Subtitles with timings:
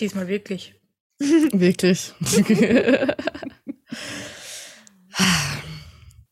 [0.00, 0.74] Diesmal wirklich.
[1.18, 2.14] Wirklich.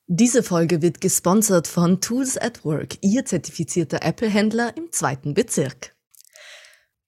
[0.07, 5.95] Diese Folge wird gesponsert von Tools at Work, Ihr zertifizierter Apple-Händler im zweiten Bezirk.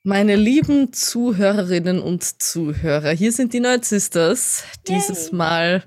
[0.02, 4.64] Meine lieben Zuhörerinnen und Zuhörer, hier sind die Nerd Sisters.
[4.86, 5.84] Dieses Mal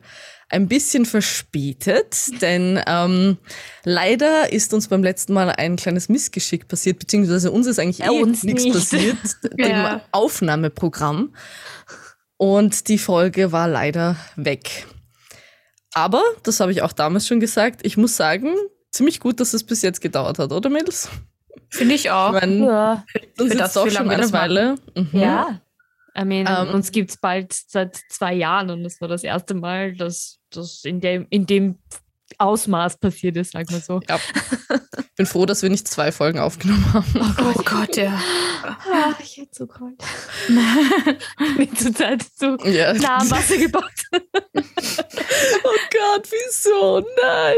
[0.53, 3.37] ein bisschen verspätet, denn ähm,
[3.83, 8.11] leider ist uns beim letzten Mal ein kleines Missgeschick passiert, beziehungsweise uns ist eigentlich Ja,
[8.11, 8.71] eh nichts nicht.
[8.73, 9.17] passiert,
[9.57, 10.01] dem Ja.
[10.11, 11.33] Aufnahmeprogramm.
[12.37, 14.85] Und die Folge war leider weg.
[15.93, 18.53] Aber, das habe ich auch damals schon gesagt, ich muss sagen,
[18.91, 21.09] ziemlich gut, dass es bis jetzt gedauert hat, oder Mädels?
[21.69, 22.33] Finde ich auch.
[22.33, 23.05] Ich meine, Ja.
[23.39, 24.31] uns für das, auch schon eine.
[24.33, 24.75] Weile.
[24.95, 25.09] Mhm.
[25.13, 25.59] ja.
[26.15, 29.55] I mean, Ähm, uns gibt es bald seit zwei Jahren und das war das erste
[29.55, 31.77] Mal, dass das in dem, in dem
[32.43, 33.99] Ausmaß passiert ist, sagen wir so.
[34.09, 34.19] Ja.
[35.15, 37.05] Bin froh, dass wir nicht zwei Folgen aufgenommen haben.
[37.39, 38.19] Oh Gott, ja.
[38.63, 40.01] Ah, ich hätte so kalt.
[41.57, 42.93] Bin zur Zeit zu Ja.
[42.93, 43.83] nah am Wasser gebaut.
[45.65, 46.99] Oh Gott, wieso?
[46.99, 47.57] Nein.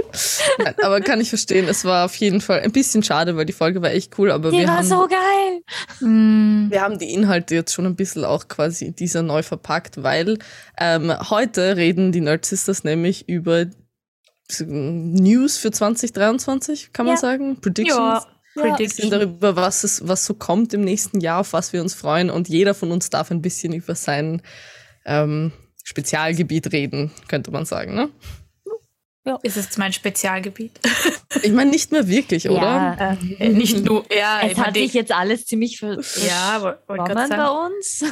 [0.59, 0.75] Nein.
[0.83, 3.81] Aber kann ich verstehen, es war auf jeden Fall ein bisschen schade, weil die Folge
[3.81, 5.61] war echt cool, aber Die wir war haben, so geil.
[5.99, 6.69] Mm.
[6.69, 10.37] wir haben die Inhalte jetzt schon ein bisschen auch quasi in dieser neu verpackt, weil
[10.77, 13.65] ähm, heute reden die Nerd Sisters nämlich über
[14.67, 17.21] News für 2023, kann man Ja.
[17.21, 17.59] sagen?
[17.61, 17.97] Predictions.
[17.97, 18.61] Ja, Ja.
[18.75, 19.09] Prediction.
[19.09, 22.29] darüber, was, es, was so kommt im nächsten Jahr, auf was wir uns freuen.
[22.29, 24.41] Und jeder von uns darf ein bisschen über sein
[25.05, 25.51] ähm,
[25.83, 27.95] Spezialgebiet reden, könnte man sagen.
[27.95, 28.09] Ne?
[29.41, 30.79] Ist es mein Spezialgebiet?
[31.41, 32.61] Ich meine, nicht mehr wirklich, oder?
[32.61, 36.99] Ja, Äh, nicht nur, ja, es hat sich jetzt alles ziemlich ver ja, wollte wollt
[37.05, 38.03] gerade bei sagen, uns.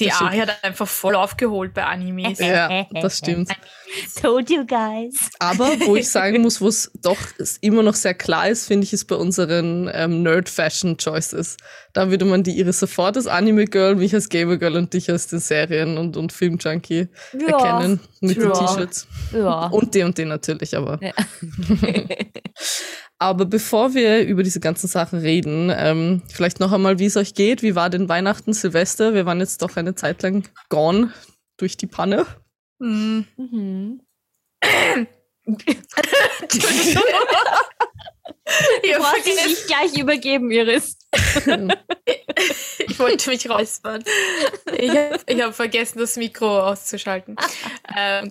[0.00, 0.12] Die.
[0.12, 2.38] Ari hat einfach voll aufgeholt bei Animes.
[2.38, 3.50] Ja, das stimmt.
[4.22, 5.30] Told you guys.
[5.38, 7.18] Aber wo ich sagen muss, wo es doch
[7.60, 11.56] immer noch sehr klar ist, finde ich, ist bei unseren ähm, Nerd-Fashion-Choices.
[11.92, 15.40] Da würde man die Iris sofort als Anime-Girl, mich als Gamer-Girl und dich als den
[15.40, 18.00] Serien- und, und Film-Junkie erkennen.
[18.20, 18.52] Mit den Ja.
[18.52, 19.08] T-Shirts.
[19.32, 19.66] Ja.
[19.66, 21.00] Und die und die natürlich, aber.
[21.02, 21.12] Ja.
[23.22, 27.34] Aber bevor wir über diese ganzen Sachen reden, ähm, vielleicht noch einmal, wie es euch
[27.34, 27.62] geht.
[27.62, 29.12] Wie war denn Weihnachten, Silvester?
[29.12, 31.12] Wir waren jetzt doch eine Zeit lang gone
[31.58, 32.26] durch die Panne.
[32.78, 33.26] Mhm.
[38.98, 40.96] Brauchst dich vergessen- nicht gleich übergeben, Iris.
[41.12, 44.04] Ich wollte mich räuspern.
[44.76, 47.36] Ich habe hab vergessen, das Mikro auszuschalten.
[47.96, 48.30] Ähm.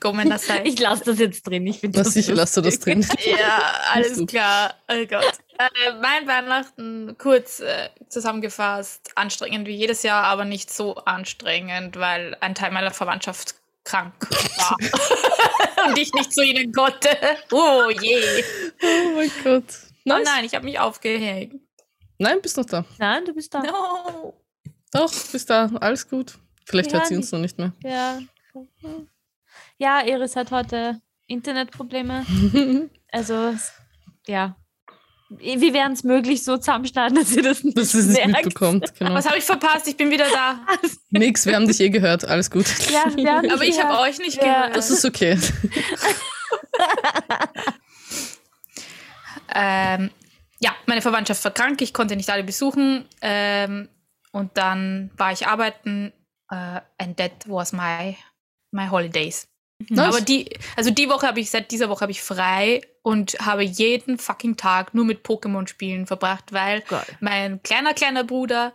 [0.64, 1.68] Ich lasse das jetzt drin.
[1.68, 3.06] Ich finde Na das sicher, lass du das drin.
[3.26, 4.76] Ja, alles klar.
[4.88, 5.40] Oh Gott.
[5.58, 12.38] Äh, mein Weihnachten, kurz äh, zusammengefasst, anstrengend wie jedes Jahr, aber nicht so anstrengend, weil
[12.40, 14.14] ein Teil meiner Verwandtschaft krank
[14.58, 14.78] war.
[15.88, 17.10] Und ich nicht zu ihnen konnte.
[17.52, 18.44] Oh je.
[18.82, 19.64] Oh mein Gott.
[20.06, 20.26] Oh Nice.
[20.26, 21.62] nein, ich habe mich aufgehängt.
[22.20, 22.86] Nein, bist noch da.
[22.98, 23.62] Nein, du bist da.
[23.64, 24.34] No.
[24.92, 25.72] Doch, bist da.
[25.80, 26.38] Alles gut.
[26.66, 27.72] Vielleicht Ja, hört sie uns noch nicht mehr.
[27.84, 28.20] Ja.
[29.78, 32.26] Ja, Iris hat heute Internetprobleme.
[33.12, 33.56] Also,
[34.28, 34.56] ja.
[35.30, 38.94] Wir werden es möglich so zusammenschneiden, dass ihr das nicht Dass es nicht mitbekommt.
[39.00, 39.16] Genau.
[39.16, 39.88] Was habe ich verpasst?
[39.88, 40.60] Ich bin wieder da.
[41.10, 42.26] Nix, wir haben dich eh gehört.
[42.26, 42.66] Alles gut.
[42.92, 44.44] Ja, wir haben Aber ich habe euch nicht Ja.
[44.44, 44.76] gehört.
[44.76, 45.40] Das ist okay.
[49.54, 50.12] Ähm,
[50.60, 53.06] ja, meine Verwandtschaft war krank, ich konnte nicht alle besuchen.
[53.22, 53.90] Ähm,
[54.32, 56.14] und dann war ich arbeiten.
[56.52, 58.18] Äh, and that was my,
[58.72, 59.48] my holidays.
[59.88, 60.08] Nice.
[60.08, 63.64] Aber die, also die Woche habe ich, seit dieser Woche habe ich frei und habe
[63.64, 67.06] jeden fucking Tag nur mit Pokémon-Spielen verbracht, weil Geil.
[67.22, 68.74] mein kleiner, kleiner Bruder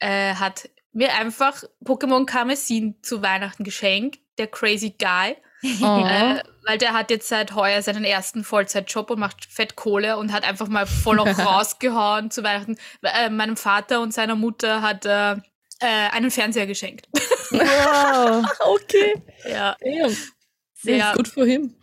[0.00, 5.36] äh, hat mir einfach Pokémon Karmesin zu Weihnachten geschenkt, der crazy guy.
[5.82, 6.02] Oh.
[6.06, 10.32] Äh, weil der hat jetzt seit heuer seinen ersten Vollzeitjob und macht fett Kohle und
[10.32, 12.76] hat einfach mal voll auch rausgehauen zu Weihnachten.
[13.02, 15.42] Äh, meinem Vater und seiner Mutter hat er
[15.80, 17.08] äh, einen Fernseher geschenkt.
[17.50, 18.44] Wow.
[18.60, 19.14] okay.
[19.48, 19.76] ja.
[19.80, 20.16] Damn.
[20.74, 21.14] Sehr Ja.
[21.14, 21.74] Gut für him.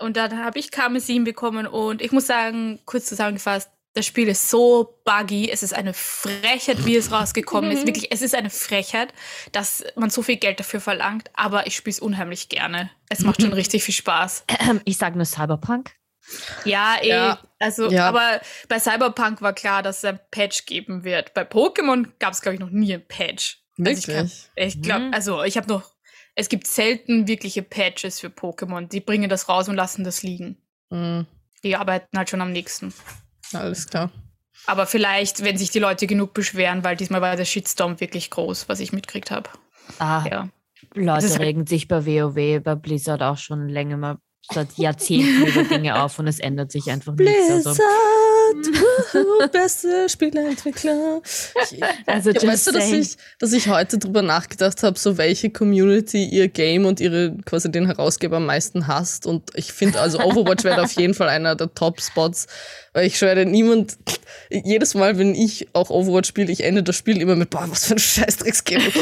[0.00, 4.48] Und dann habe ich Karmesin bekommen und ich muss sagen, kurz zusammengefasst, das Spiel ist
[4.50, 5.50] so buggy.
[5.50, 7.86] Es ist eine Frechheit, wie es rausgekommen ist.
[7.86, 9.12] Wirklich, es ist eine Frechheit,
[9.52, 11.30] dass man so viel Geld dafür verlangt.
[11.34, 12.90] Aber ich spiele es unheimlich gerne.
[13.08, 14.44] Es macht schon richtig viel Spaß.
[14.84, 15.90] Ich sage nur Cyberpunk.
[16.64, 17.08] Ja, eh.
[17.08, 17.40] Ja.
[17.58, 18.08] Also, Ja.
[18.08, 21.34] aber bei Cyberpunk war klar, dass es ein Patch geben wird.
[21.34, 23.58] Bei Pokémon gab es, glaube ich, noch nie ein Patch.
[23.84, 24.50] Also Wirklich.
[24.56, 25.14] Ich glaube, Mhm.
[25.14, 25.90] also ich habe noch,
[26.36, 28.86] es gibt selten wirkliche Patches für Pokémon.
[28.88, 30.58] Die bringen das raus und lassen das liegen.
[30.90, 31.26] Mhm.
[31.64, 32.94] Die arbeiten halt schon am nächsten.
[33.52, 34.10] Alles klar.
[34.66, 38.68] Aber vielleicht, wenn sich die Leute genug beschweren, weil diesmal war der Shitstorm wirklich groß,
[38.68, 39.48] was ich mitgekriegt habe.
[39.98, 40.48] Ah, Ja.
[40.94, 44.16] Leute halt- regen sich bei WoW, bei Blizzard auch schon länger mal
[44.50, 47.50] seit Jahrzehnten über Dinge auf und es ändert sich einfach nichts.
[47.50, 47.74] Also,
[48.52, 49.52] What?
[49.52, 51.20] Beste Spieleentwickler.
[52.06, 56.24] Also, Ja, weißt du, dass ich, dass ich heute drüber nachgedacht habe, so welche Community
[56.24, 59.26] ihr Game und ihre quasi den Herausgeber am meisten hasst.
[59.26, 62.46] Und ich finde, also Overwatch wäre auf jeden Fall einer der Top-Spots,
[62.92, 63.96] weil ich schwöre, niemand,
[64.50, 67.86] jedes Mal, wenn ich auch Overwatch spiele, ich ende das Spiel immer mit, boah, was
[67.86, 68.82] für ein Scheißdrecks-Game.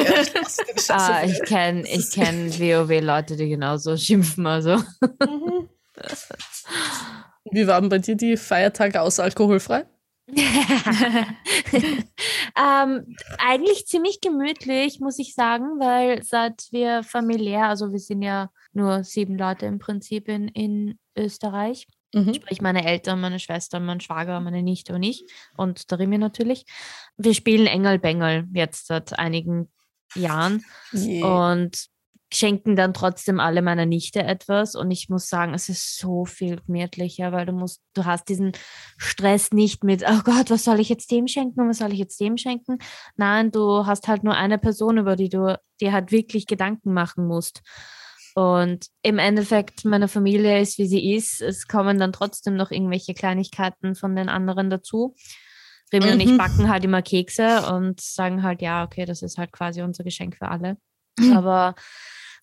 [0.89, 4.47] Ah, ich kenne ich kenn WoW-Leute, die genauso schimpfen.
[4.47, 4.83] Also.
[7.53, 9.85] Wie waren bei dir die Feiertage außer alkoholfrei?
[12.57, 18.51] ähm, eigentlich ziemlich gemütlich, muss ich sagen, weil seit wir familiär, also wir sind ja
[18.73, 22.33] nur sieben Leute im Prinzip in, in Österreich, Mhm.
[22.33, 25.27] sprich meine Eltern, meine Schwester, mein Schwager, meine Nichte und ich
[25.59, 26.65] und der Rimi natürlich.
[27.19, 29.71] Wir spielen Engel Bengel jetzt seit einigen
[30.15, 30.65] Jahren
[30.95, 31.51] Yeah.
[31.53, 31.89] und
[32.33, 36.61] schenken dann trotzdem alle meiner Nichte etwas und ich muss sagen, es ist so viel
[36.67, 38.53] gemütlicher, weil du musst, du hast diesen
[38.99, 41.99] Stress nicht mit, oh Gott, was soll ich jetzt dem schenken und was soll ich
[41.99, 42.79] jetzt dem schenken?
[43.17, 47.27] Nein, du hast halt nur eine Person, über die du dir halt wirklich Gedanken machen
[47.27, 47.63] musst.
[48.35, 51.41] Und im Endeffekt, meine Familie ist, wie sie ist.
[51.41, 55.17] Es kommen dann trotzdem noch irgendwelche Kleinigkeiten von den anderen dazu.
[55.93, 56.39] Remy und ich Mhm.
[56.39, 60.37] backen halt immer Kekse und sagen halt, ja, okay, das ist halt quasi unser Geschenk
[60.37, 60.77] für alle.
[61.35, 61.75] Aber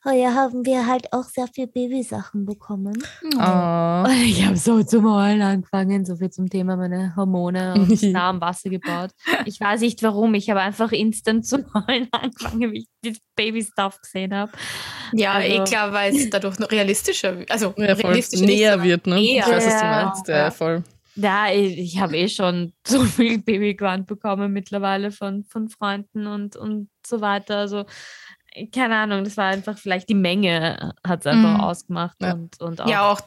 [0.05, 2.97] heuer haben wir halt auch sehr viel Babysachen bekommen.
[3.37, 4.03] Ah.
[4.03, 8.29] Und ich habe so zum Heulen angefangen, so viel zum Thema meine Hormone und nah
[8.29, 9.11] am Wasser gebaut.
[9.45, 13.99] Ich weiß nicht warum, ich habe einfach instant zum Heulen angefangen, wie ich das Baby-Stuff
[14.01, 14.51] gesehen habe.
[15.13, 17.51] Ja, Also- eh klar, weil es dadurch noch realistischer wird.
[17.51, 19.15] Also Ja, realistischer näher wird, ne?
[19.15, 19.45] näher.
[19.47, 20.03] Ich weiß, was du Ja.
[20.05, 20.27] meinst.
[20.27, 20.51] Ja, Ja.
[20.51, 20.83] voll.
[21.17, 26.57] Ja, ich, ich habe eh schon so viel Babygewand bekommen mittlerweile von, von Freunden und,
[26.57, 27.59] und so weiter.
[27.59, 27.85] Also,
[28.73, 31.61] keine Ahnung, das war einfach vielleicht die Menge, hat es einfach Mhm.
[31.61, 32.17] ausgemacht.
[32.21, 32.33] Ja.
[32.33, 33.21] Und, und auch, Ja, auch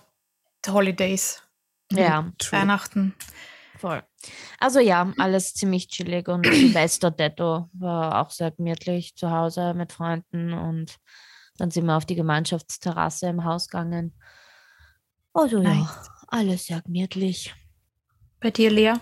[0.66, 1.42] Holidays,
[1.92, 2.60] ja, True.
[2.60, 3.14] Weihnachten.
[3.78, 4.02] voll.
[4.58, 9.92] Also ja, alles ziemlich chillig und Silvester Detto war auch sehr gemütlich zu Hause mit
[9.92, 10.96] Freunden und
[11.58, 14.14] dann sind wir auf die Gemeinschaftsterrasse im Haus gegangen.
[15.32, 16.10] Also ja, Nice.
[16.28, 17.54] alles sehr gemütlich.
[18.40, 18.94] Bei dir, Lea?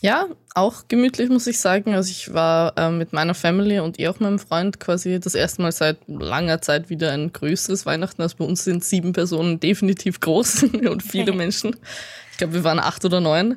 [0.00, 1.94] Ja, auch gemütlich, muss ich sagen.
[1.94, 5.62] Also ich war ähm, mit meiner Family und ihr auch meinem Freund quasi das erste
[5.62, 8.22] Mal seit langer Zeit wieder ein größeres Weihnachten.
[8.22, 11.76] Also bei uns sind sieben Personen definitiv groß und viele Menschen.
[12.32, 13.56] Ich glaube, wir waren acht oder neun.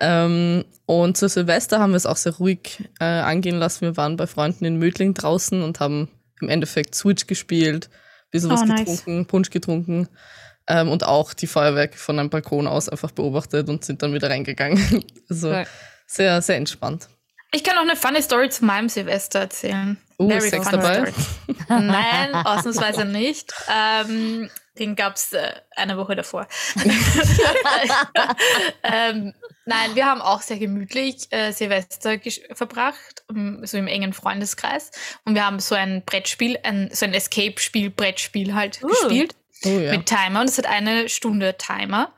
[0.00, 3.82] Ähm, und zu Silvester haben wir es auch sehr ruhig äh, angehen lassen.
[3.82, 6.08] Wir waren bei Freunden in Mödling draußen und haben
[6.40, 7.90] im Endeffekt Switch gespielt,
[8.30, 8.78] bisschen was Oh, nice.
[8.80, 10.08] getrunken, Punsch getrunken.
[10.68, 14.30] Ähm, und auch die Feuerwerke von einem Balkon aus einfach beobachtet und sind dann wieder
[14.30, 15.04] reingegangen.
[15.28, 15.64] Also Cool.
[16.06, 17.08] sehr, sehr entspannt.
[17.54, 19.96] Ich kann auch eine funny Story zu meinem Silvester erzählen.
[20.18, 21.10] Uh, Very Sex funny dabei?
[21.12, 21.12] story.
[21.68, 23.52] Nein, ausnahmsweise nicht.
[23.68, 26.46] Ähm, den gab es äh, eine Woche davor.
[28.82, 29.34] ähm,
[29.66, 32.18] nein, wir haben auch sehr gemütlich äh, Silvester
[32.54, 34.90] verbracht, ähm, so im engen Freundeskreis.
[35.24, 38.88] Und wir haben so ein Brettspiel, ein, so ein Escape-Spiel, Brettspiel halt Uh.
[38.88, 39.92] gespielt Oh ja.
[39.92, 42.12] mit Timer und es hat eine Stunde Timer.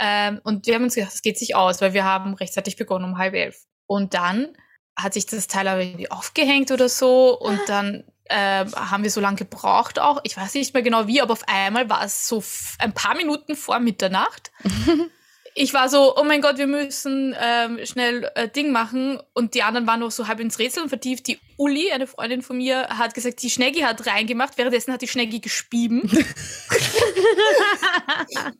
[0.00, 3.04] Ähm, und wir haben uns gedacht, das geht sich aus, weil wir haben rechtzeitig begonnen
[3.04, 3.64] um halb elf.
[3.86, 4.56] Und dann
[4.96, 9.20] hat sich das Teil aber irgendwie aufgehängt oder so und dann ähm, haben wir so
[9.20, 10.20] lange gebraucht auch.
[10.24, 12.42] Ich weiß nicht mehr genau wie, aber auf einmal war es so
[12.78, 14.52] ein paar Minuten vor Mitternacht.
[15.54, 19.20] Ich war so, oh mein Gott, wir müssen ähm, schnell äh, Ding machen.
[19.34, 21.26] Und die anderen waren noch so halb ins Rätseln vertieft.
[21.26, 24.56] Die Uli, eine Freundin von mir, hat gesagt, die Schneggi hat reingemacht.
[24.56, 26.02] Währenddessen hat die Schneggi gespieben.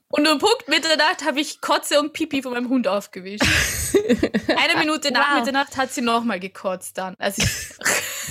[0.09, 3.45] und um Punkt Mitternacht habe ich Kotze und Pipi von meinem Hund aufgewischt.
[4.49, 5.39] Eine Minute nach Wow.
[5.41, 7.15] Mitternacht hat sie nochmal gekotzt dann.
[7.19, 7.49] Also ich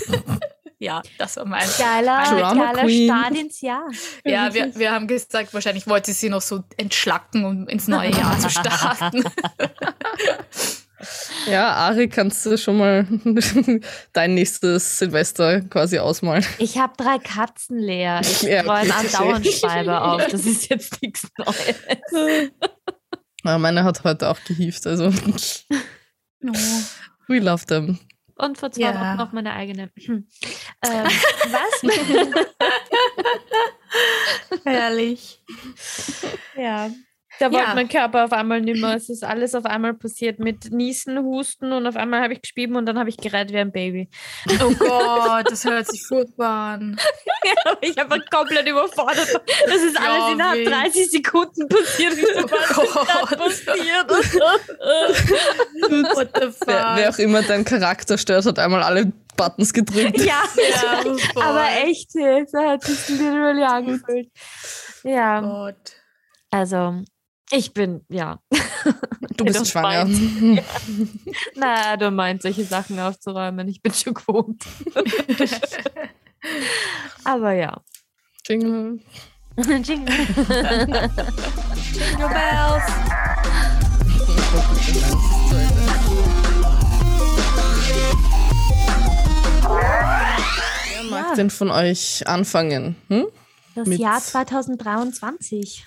[0.81, 1.63] ja, das war mein.
[1.77, 3.07] Geiler, Drama geiler Queen.
[3.07, 3.85] Start ins Jahr.
[4.25, 8.37] Ja, wir, wir haben gesagt, wahrscheinlich wollte sie noch so entschlacken, um ins neue Jahr
[8.39, 9.23] zu starten.
[11.49, 13.07] Ja, Ari, kannst du schon mal
[14.13, 16.45] dein nächstes Silvester quasi ausmalen?
[16.59, 18.21] Ich habe drei Katzen leer.
[18.21, 20.27] Ich Ja, okay, andauernd Schreiber auf.
[20.27, 22.51] Das ist jetzt nichts Neues.
[23.43, 25.11] Ja, meine hat heute auch gehievt, also
[26.39, 26.53] No.
[27.27, 27.97] we love them.
[28.41, 28.99] Und vor zwei Ja.
[28.99, 29.91] Wochen noch meine eigene.
[29.97, 30.27] Hm.
[30.83, 31.83] Ähm, was?
[34.65, 35.43] Herrlich.
[36.55, 36.89] ja.
[37.41, 37.73] Da wollte Ja.
[37.75, 38.93] mein Körper auf einmal nicht mehr.
[38.95, 42.75] Es ist alles auf einmal passiert mit Niesen, Husten und auf einmal habe ich gespieben
[42.75, 44.09] und dann habe ich gereiht wie ein Baby.
[44.63, 46.97] Oh Gott, das hört sich furchtbar an.
[47.81, 49.41] ich habe komplett überfordert.
[49.65, 50.69] Das ist alles Glaub innerhalb ich.
[50.69, 52.13] 30 Sekunden passiert.
[52.13, 52.35] Ist
[52.75, 53.37] Gott.
[53.37, 54.09] passiert?
[56.13, 56.67] What the fuck?
[56.67, 60.19] Wer, wer auch immer deinen Charakter stört, hat einmal alle Buttons gedrückt.
[60.19, 61.03] ja, Ja,
[61.41, 62.19] aber echt, so
[62.59, 64.29] hat sich literally angefühlt.
[65.03, 65.93] Ja, Gott.
[66.51, 67.01] also
[67.51, 68.39] Ich bin, ja.
[69.37, 70.05] Du bist schwanger.
[71.55, 73.67] Na, du meinst, solche Sachen aufzuräumen.
[73.69, 74.63] Ich bin schon gewohnt.
[77.23, 77.81] Aber ja.
[78.47, 78.99] Jingle.
[79.57, 80.27] Jingle.
[81.93, 82.83] Jingle Bells.
[90.93, 91.35] Wer mag Ja.
[91.35, 92.95] denn von euch anfangen?
[93.07, 93.25] Hm?
[93.75, 95.85] Das Mit- Jahr 2023.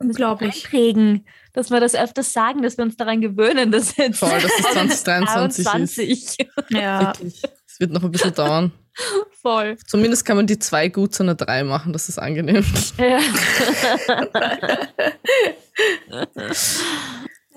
[0.00, 0.64] Unglaublich.
[0.64, 4.44] Prägen, dass wir das öfters sagen, dass wir uns daran gewöhnen, dass jetzt Voll, dass
[4.44, 5.58] es 2023
[6.08, 6.38] ist.
[6.38, 6.50] 23.
[6.70, 7.08] Ja.
[7.08, 7.42] Wirklich.
[7.66, 8.72] Es wird noch ein bisschen dauern.
[9.42, 9.76] Voll.
[9.86, 12.64] Zumindest kann man die zwei gut zu einer drei machen, das ist angenehm.
[12.98, 13.20] Ja.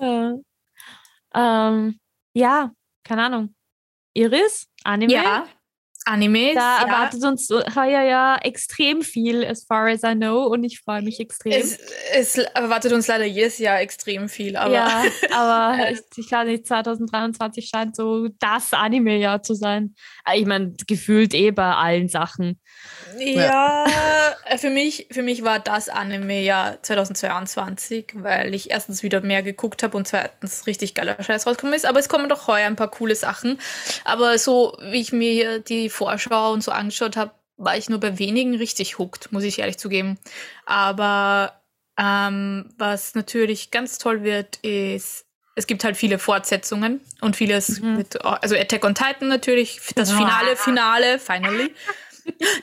[0.00, 0.34] ja.
[1.34, 1.98] Ähm,
[2.34, 2.70] ja,
[3.04, 3.54] keine Ahnung.
[4.14, 5.12] Iris, Anime.
[5.12, 5.46] Ja.
[6.06, 6.54] Animes.
[6.54, 6.86] Da ja.
[6.86, 11.20] erwartet uns heuer ja extrem viel, as far as I know, und ich freue mich
[11.20, 11.52] extrem.
[11.52, 11.78] Es,
[12.12, 16.66] es erwartet uns leider jedes Jahr extrem viel, aber ja, aber ich, ich glaube nicht,
[16.66, 19.94] 2023 scheint so das Anime-Jahr zu sein.
[20.28, 22.60] Äh, Ich meine, gefühlt eh bei allen Sachen.
[23.18, 23.84] Ja,
[24.46, 29.42] äh, für mich, für mich war das Anime ja 2022, weil ich erstens wieder mehr
[29.42, 31.86] geguckt habe und zweitens richtig geiler Scheiß rausgekommen ist.
[31.86, 33.58] Aber es kommen doch heuer ein paar coole Sachen.
[34.04, 38.00] Aber so, wie ich mir hier die Vorschau und so angeschaut habe, war ich nur
[38.00, 40.18] bei wenigen richtig hooked, muss ich ehrlich zugeben.
[40.66, 41.60] Aber
[41.98, 47.96] ähm, was natürlich ganz toll wird, ist, es gibt halt viele Fortsetzungen und vieles Mhm.
[47.98, 51.74] mit, also Attack on Titan natürlich, das Finale, Finale, finally.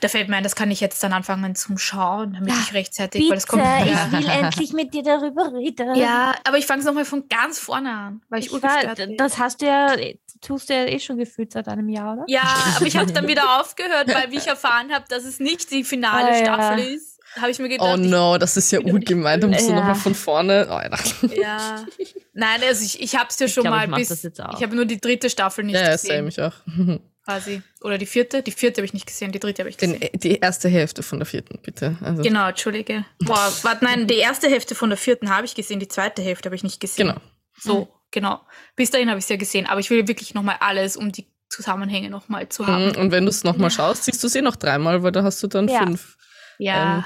[0.00, 3.28] Da fällt mir ein, das kann ich jetzt dann anfangen zum Schauen, damit ich rechtzeitig,
[3.30, 3.62] weil es kommt.
[3.62, 4.10] ich Ja.
[4.10, 5.96] will endlich mit dir darüber reden.
[5.96, 9.38] ja, aber ich fange es nochmal von ganz vorne an, weil ich, ich war, das
[9.38, 9.94] hast du ja,
[10.40, 12.24] tust du ja eh schon gefühlt seit einem Jahr, oder?
[12.28, 12.42] Ja,
[12.76, 15.84] aber ich habe dann wieder aufgehört, weil wie ich erfahren habe, dass es nicht die
[15.84, 16.44] finale Ah, ja.
[16.44, 19.40] Staffel ist, habe ich mir gedacht, Oh no, das ist ja urgemein.
[19.40, 19.76] Da musst du Ja.
[19.76, 20.66] nochmal von vorne.
[20.68, 20.90] Oh, ja.
[21.30, 21.84] ich, ja.
[22.32, 24.08] Nein, also ich, ich habe es ja schon glaub, ich mal mach bis.
[24.08, 24.54] das jetzt auch.
[24.56, 26.54] Ich habe nur die dritte Staffel nicht Ja, ja, gesehen, same, ich auch.
[27.24, 27.62] quasi.
[27.82, 28.42] Oder die vierte?
[28.42, 30.00] Die vierte habe ich nicht gesehen, die dritte habe ich gesehen.
[30.00, 31.96] Den, die erste Hälfte von der vierten, bitte.
[32.02, 33.04] Also, Genau, entschuldige.
[33.20, 36.46] Boah, warte, nein, die erste Hälfte von der vierten habe ich gesehen, die zweite Hälfte
[36.48, 37.08] habe ich nicht gesehen.
[37.08, 37.20] Genau.
[37.56, 38.40] So, genau.
[38.76, 41.26] Bis dahin habe ich es ja gesehen, aber ich will wirklich nochmal alles, um die
[41.48, 42.90] Zusammenhänge nochmal zu haben.
[42.90, 45.22] Mhm, Und wenn du es nochmal schaust, siehst du es eh noch dreimal, weil da
[45.24, 45.80] hast du dann Ja.
[45.84, 46.16] fünf
[46.58, 47.04] Ja,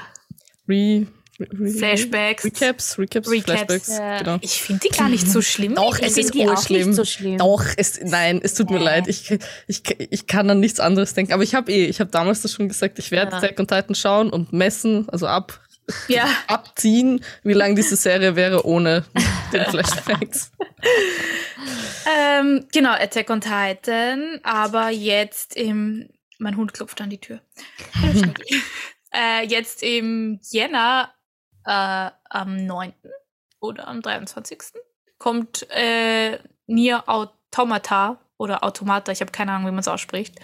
[0.67, 1.07] Re,
[1.39, 2.43] Re, Re, Flashbacks.
[2.45, 3.43] Recaps, Recaps, Recaps.
[3.51, 3.87] Flashbacks.
[3.89, 4.17] Ja.
[4.19, 4.37] Genau.
[4.41, 5.75] Ich finde die gar nicht so schlimm.
[5.75, 6.87] Doch, Ich es find ist urschlimm.
[6.89, 7.37] nicht so schlimm.
[7.39, 8.85] Doch, es, nein, es tut mir Nee.
[8.85, 9.07] leid.
[9.07, 9.29] Ich,
[9.67, 11.33] ich, ich kann an nichts anderes denken.
[11.33, 13.37] Aber ich habe eh, ich habe damals das schon gesagt, ich werde Ja.
[13.39, 15.59] Attack on Titan schauen und messen, also ab,
[16.07, 19.05] Ja, abziehen, wie lang diese Serie wäre ohne
[19.53, 20.51] den Flashbacks.
[22.05, 26.09] ähm, genau, Attack on Titan, aber jetzt im.
[26.37, 27.39] Mein Hund klopft an die Tür.
[29.13, 31.13] äh, jetzt im Jänner,
[31.65, 32.93] äh, am 9.
[33.61, 34.59] oder am 23.
[35.17, 36.37] kommt äh,
[36.67, 40.35] Nier Automata oder Automata, ich habe keine Ahnung, wie man es ausspricht.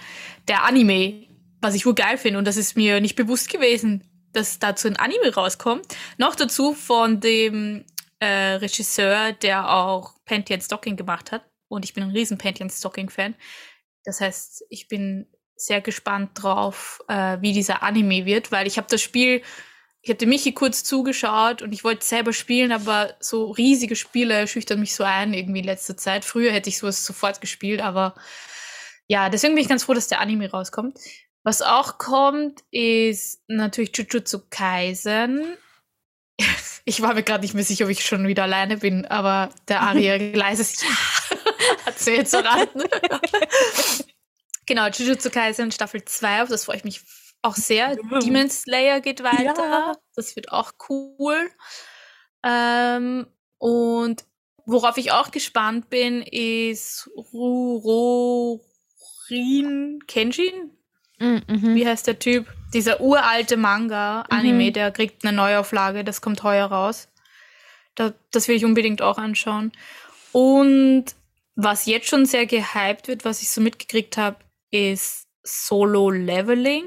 [0.48, 1.28] Der Anime,
[1.60, 4.98] was ich wohl geil finde und das ist mir nicht bewusst gewesen, dass dazu ein
[4.98, 5.88] Anime rauskommt.
[6.18, 7.86] Noch dazu von dem
[8.20, 11.44] äh, Regisseur, der auch Panty and Stocking gemacht hat.
[11.68, 13.36] Und ich bin ein riesen Panty and Stocking-Fan.
[14.04, 18.88] Das heißt, ich bin sehr gespannt drauf, äh, wie dieser Anime wird, weil ich habe
[18.90, 19.42] das Spiel,
[20.02, 24.80] ich habe Michi kurz zugeschaut und ich wollte selber spielen, aber so riesige Spiele schüchtern
[24.80, 26.26] mich so ein irgendwie in letzter Zeit.
[26.26, 28.16] Früher hätte ich sowas sofort gespielt, aber
[29.08, 30.98] ja, deswegen bin ich ganz froh, dass der Anime rauskommt.
[31.44, 35.58] Was auch kommt, ist natürlich Jujutsu Kaisen.
[36.84, 39.82] Ich war mir gerade nicht mehr sicher, ob ich schon wieder alleine bin, aber der
[39.82, 40.90] Aria leises Ja
[41.86, 42.82] hat sie jetzt erraten.
[44.66, 47.02] genau, Jujutsu Kaisen Staffel 2, auf das freue ich mich
[47.44, 47.96] auch sehr.
[48.24, 49.64] Demon Slayer geht weiter.
[49.64, 49.94] Ja.
[50.16, 51.52] Das wird auch cool.
[52.44, 53.28] Ähm,
[53.60, 54.26] und
[54.66, 58.60] worauf ich auch gespannt bin, ist Rurorin
[60.08, 60.72] Kenshin.
[61.22, 61.76] Mhm, mhm.
[61.76, 62.48] Wie heißt der Typ?
[62.74, 64.74] Dieser uralte Manga-Anime, Mhm.
[64.74, 67.08] der kriegt eine Neuauflage, das kommt heuer raus.
[67.96, 69.72] Da, das will ich unbedingt auch anschauen.
[70.32, 71.06] Und
[71.56, 74.38] was jetzt schon sehr gehypt wird, was ich so mitgekriegt habe,
[74.72, 76.86] ist Solo-Leveling.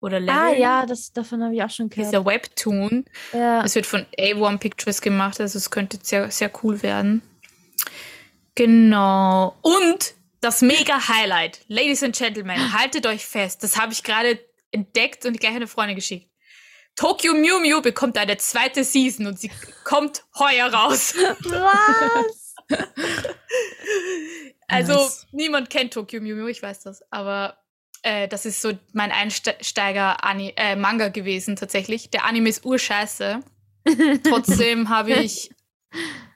[0.00, 0.36] Oder Leveling.
[0.36, 2.08] Ah ja, das, davon habe ich auch schon gehört.
[2.12, 3.04] Dieser Webtoon.
[3.32, 3.62] Ja.
[3.64, 7.22] Es wird von A1 Pictures gemacht, also es könnte sehr, sehr cool werden.
[8.56, 9.56] Genau.
[9.62, 11.60] Und das mega Highlight.
[11.68, 13.62] Ladies and Gentlemen, haltet euch fest.
[13.62, 14.38] Das habe ich gerade
[14.72, 16.28] entdeckt und gleich eine Freundin geschickt.
[16.96, 19.50] Tokyo Mew Mew bekommt eine zweite Season und sie
[19.84, 21.14] kommt heuer raus.
[21.44, 22.54] Was?
[24.68, 25.26] Also Nice.
[25.32, 27.58] niemand kennt Tokyo Mew Mew, ich weiß das, aber
[28.02, 32.08] äh, das ist so mein Einsteiger-Manga gewesen tatsächlich.
[32.08, 33.40] Der Anime ist urscheiße.
[34.24, 35.50] Trotzdem habe ich,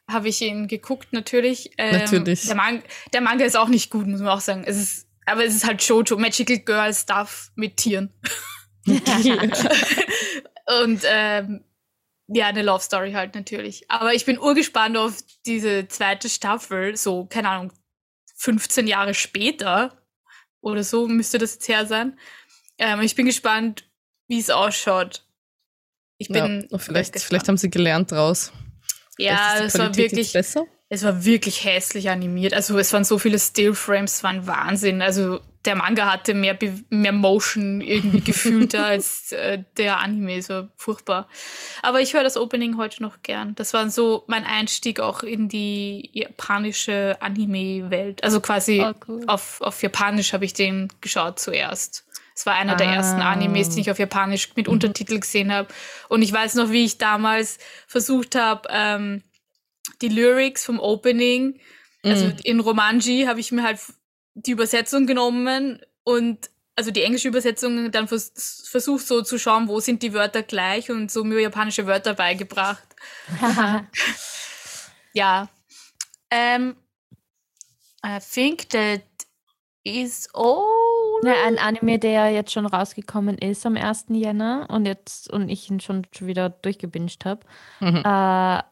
[0.08, 1.70] habe ich ihn geguckt, natürlich.
[1.78, 2.46] Ähm, Natürlich.
[2.46, 2.82] Der, Man
[3.12, 4.64] der Manga ist auch nicht gut, muss man auch sagen.
[4.64, 8.12] Es ist, aber es ist halt Shoujo, Magical Girl Stuff mit Tieren.
[8.86, 11.64] Und ähm,
[12.28, 13.90] ja, eine Love Story halt natürlich.
[13.90, 17.72] Aber ich bin urgespannt auf diese zweite Staffel, so, keine Ahnung,
[18.36, 19.96] 15 Jahre später
[20.60, 22.18] oder so müsste das jetzt her sein.
[22.78, 23.88] Ähm, ich bin gespannt,
[24.28, 25.26] wie es ausschaut.
[26.18, 28.52] Ich bin ja, vielleicht, vielleicht haben sie gelernt draus.
[29.18, 30.64] Ja, es war wirklich, besser.
[30.88, 32.54] es war wirklich hässlich animiert.
[32.54, 35.02] Also es waren so viele Stillframes, es war ein Wahnsinn.
[35.02, 40.36] Also der Manga hatte mehr, Be mehr Motion irgendwie gefühlter als äh, der Anime.
[40.36, 41.28] Es war furchtbar.
[41.82, 43.56] Aber ich höre das Opening heute noch gern.
[43.56, 48.22] Das war so mein Einstieg auch in die japanische Anime-Welt.
[48.22, 49.24] Also quasi Oh, cool.
[49.26, 52.05] auf, auf Japanisch habe ich den geschaut zuerst.
[52.38, 52.94] Es war einer der Ah.
[52.96, 55.68] ersten Animes, die ich auf Japanisch mit Untertitel gesehen habe.
[56.10, 59.22] Und ich weiß noch, wie ich damals versucht habe, ähm,
[60.02, 61.58] die Lyrics vom Opening,
[62.04, 62.36] also Mhm.
[62.44, 63.80] in Romanji habe ich mir halt
[64.34, 69.80] die Übersetzung genommen und also die englische Übersetzung dann vers versucht so zu schauen, wo
[69.80, 72.86] sind die Wörter gleich und so mir japanische Wörter beigebracht.
[75.14, 75.48] Ja.
[76.30, 76.76] Um,
[78.04, 79.02] I think that
[79.84, 80.64] is all.
[81.22, 84.06] Ja, ein Anime, der jetzt schon rausgekommen ist am 1.
[84.10, 87.40] Jänner und jetzt und ich ihn schon wieder durchgebinged habe.
[87.80, 88.02] Mhm.
[88.04, 88.62] Äh,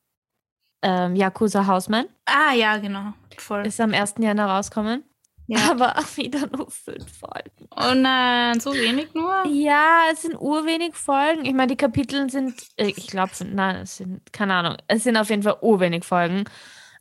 [0.82, 3.14] ähm, Yakuza Hausmann Ah, ja, genau.
[3.38, 3.66] Voll.
[3.66, 4.16] ist am 1.
[4.18, 5.04] Jänner rausgekommen.
[5.46, 5.70] Ja.
[5.70, 7.68] Aber wieder nur fünf Folgen.
[7.76, 9.46] Oh nein, so wenig nur?
[9.46, 11.44] Ja, es sind urwenig Folgen.
[11.44, 15.16] Ich meine, die Kapitel sind, äh, ich glaube, nein, es sind, keine Ahnung, es sind
[15.16, 16.44] auf jeden Fall urwenig Folgen.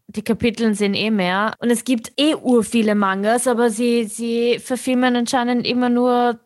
[0.07, 1.55] Die Kapitel sind eh mehr.
[1.59, 6.39] Und es gibt eh ur viele Mangas, aber sie, sie verfilmen anscheinend immer nur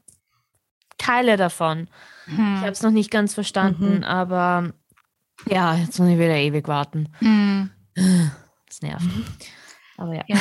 [0.98, 1.90] Teile davon.
[2.28, 2.70] Ich habe Hm.
[2.72, 4.04] es noch nicht ganz verstanden, Mhm.
[4.04, 4.74] aber
[5.48, 7.10] ja, jetzt muss ich wieder ewig warten.
[7.20, 7.70] Hm.
[8.68, 9.06] Das nervt.
[9.98, 10.24] Aber ja.
[10.28, 10.38] Ja.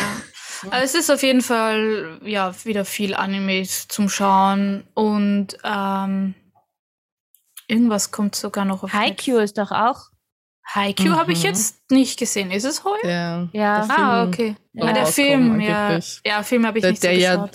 [0.66, 6.34] Aber es ist auf jeden Fall ja wieder viel Animes zum Schauen und ähm,
[7.68, 10.10] irgendwas kommt sogar noch auf Haikyuu ist doch auch.
[10.74, 11.44] Haikyuu habe ich Mhm.
[11.46, 12.50] jetzt nicht gesehen.
[12.50, 13.06] Ist es heute?
[13.06, 13.86] Der, Ja.
[13.86, 14.56] der Ah, Film okay.
[14.80, 15.98] Ah, der Film, ja.
[16.24, 17.50] Ja, Film habe ich Der- nicht so der ja- geschaut.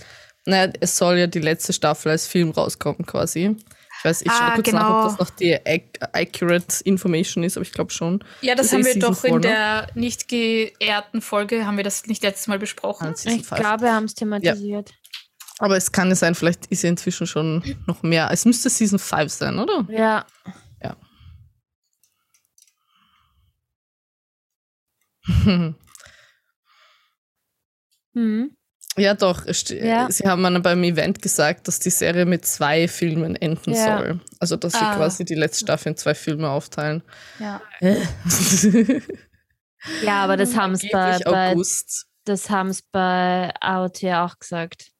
[0.46, 3.56] Naja, es soll ja die letzte Staffel als Film rauskommen quasi.
[4.00, 5.00] Ich weiß, ich schaue Ah, kurz nach, genau.
[5.04, 8.24] ob das noch die ac accurate Information ist, aber ich glaube schon.
[8.42, 9.42] Ja, das ist haben wir Season doch in ne?
[9.42, 13.10] der nicht geehrten Folge, haben wir das nicht letztes Mal besprochen.
[13.10, 13.60] Ah, Season Ich five.
[13.60, 14.90] glaube, wir haben es thematisiert.
[15.60, 18.30] Aber es kann ja sein, vielleicht ist ja inzwischen schon noch mehr.
[18.32, 19.86] Es müsste Season 5 sein, oder?
[19.92, 20.26] Ja.
[25.26, 25.76] Mhm.
[28.98, 29.46] ja, doch.
[29.70, 30.12] Ja.
[30.12, 33.98] Sie haben dann beim Event gesagt, dass die Serie mit zwei Filmen enden Ja.
[34.00, 34.20] soll.
[34.40, 34.96] Also, dass sie Ah.
[34.96, 37.04] quasi die letzte Staffel in zwei Filme aufteilen.
[37.40, 37.62] Ja.
[40.04, 42.06] Ja, aber das haben es bei, bei, August.
[42.26, 44.92] das haben's bei AOT auch gesagt,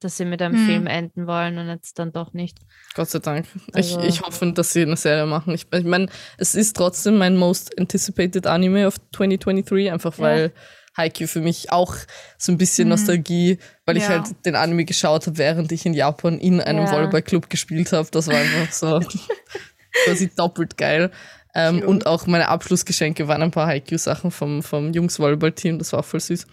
[0.00, 0.66] dass sie mit einem Hm.
[0.66, 2.58] Film enden wollen und jetzt dann doch nicht.
[2.94, 3.46] Gott sei Dank.
[3.72, 5.54] Also- ich, ich hoffe, dass sie eine Serie machen.
[5.54, 10.22] Ich, ich meine, es ist trotzdem mein most anticipated Anime of 2023, einfach Ja.
[10.24, 10.52] weil
[10.96, 11.94] Haikyuu für mich auch
[12.38, 12.90] so ein bisschen Mhm.
[12.90, 14.08] Nostalgie, weil ich Ja.
[14.10, 16.92] halt den Anime geschaut habe, während ich in Japan in einem Ja.
[16.92, 18.08] Volleyballclub gespielt habe.
[18.10, 19.00] Das war einfach so
[20.04, 21.10] quasi doppelt geil.
[21.54, 25.78] Ähm, und auch meine Abschlussgeschenke waren ein paar Haikyuu-Sachen vom, vom Jungs-Volleyball-Team.
[25.78, 26.46] Das war auch voll süß.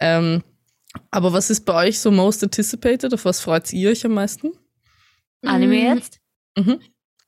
[0.00, 0.42] Ähm,
[1.10, 3.12] aber was ist bei euch so most anticipated?
[3.14, 4.52] Auf was freut ihr euch am meisten?
[5.44, 6.20] Anime Mm, jetzt?
[6.56, 6.80] Mhm.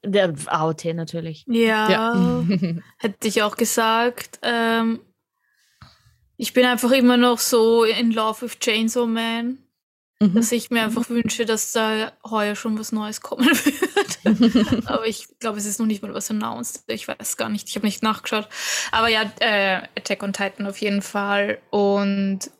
[0.04, 1.44] Der AOT natürlich.
[1.48, 2.44] Ja, Ja.
[2.98, 4.38] hätte ich auch gesagt.
[4.42, 5.00] Ähm,
[6.36, 9.58] ich bin einfach immer noch so in love with Chainsaw Man,
[10.18, 10.34] Mhm.
[10.34, 13.44] dass ich mir einfach wünsche, dass da heuer schon was Neues kommen
[14.24, 14.86] wird.
[14.88, 16.84] Aber ich glaube, es ist noch nicht mal was announced.
[16.86, 17.68] Ich weiß gar nicht.
[17.68, 18.48] Ich habe nicht nachgeschaut.
[18.92, 21.58] Aber ja, äh, Attack on Titan auf jeden Fall.
[21.68, 22.50] Und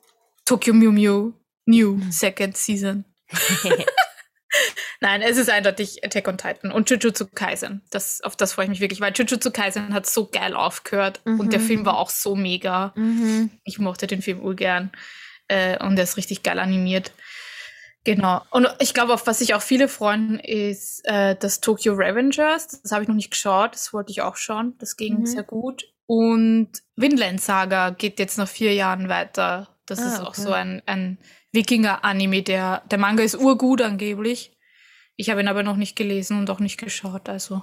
[0.46, 1.32] Tokyo Mew Mew
[1.66, 3.04] New Second Season.
[5.00, 7.82] Nein, es ist eindeutig Attack on Titan und Jujutsu Kaisen.
[7.90, 11.52] Das, auf das freue ich mich wirklich, weil Jujutsu Kaisen hat so geil aufgehört und
[11.52, 11.64] der Mhm.
[11.66, 12.92] Film war auch so mega.
[12.96, 13.50] mhm.
[13.64, 14.90] Ich mochte den Film urgern
[15.48, 17.12] äh, und der ist richtig geil animiert.
[18.04, 18.40] Genau.
[18.50, 22.80] Und ich glaube, auf was sich auch viele freuen, ist äh, das Tokyo Revengers.
[22.80, 23.74] Das habe ich noch nicht geschaut.
[23.74, 24.74] Das wollte ich auch schauen.
[24.78, 25.26] Das ging Mhm.
[25.26, 25.84] sehr gut.
[26.06, 29.75] Und Vinland Saga geht jetzt nach vier Jahren weiter.
[29.86, 30.40] Das Ah, ist auch okay.
[30.42, 31.18] so ein, ein
[31.52, 32.42] Wikinger-Anime.
[32.42, 34.56] Der, der Manga ist urgut angeblich.
[35.16, 37.28] Ich habe ihn aber noch nicht gelesen und auch nicht geschaut.
[37.28, 37.62] Also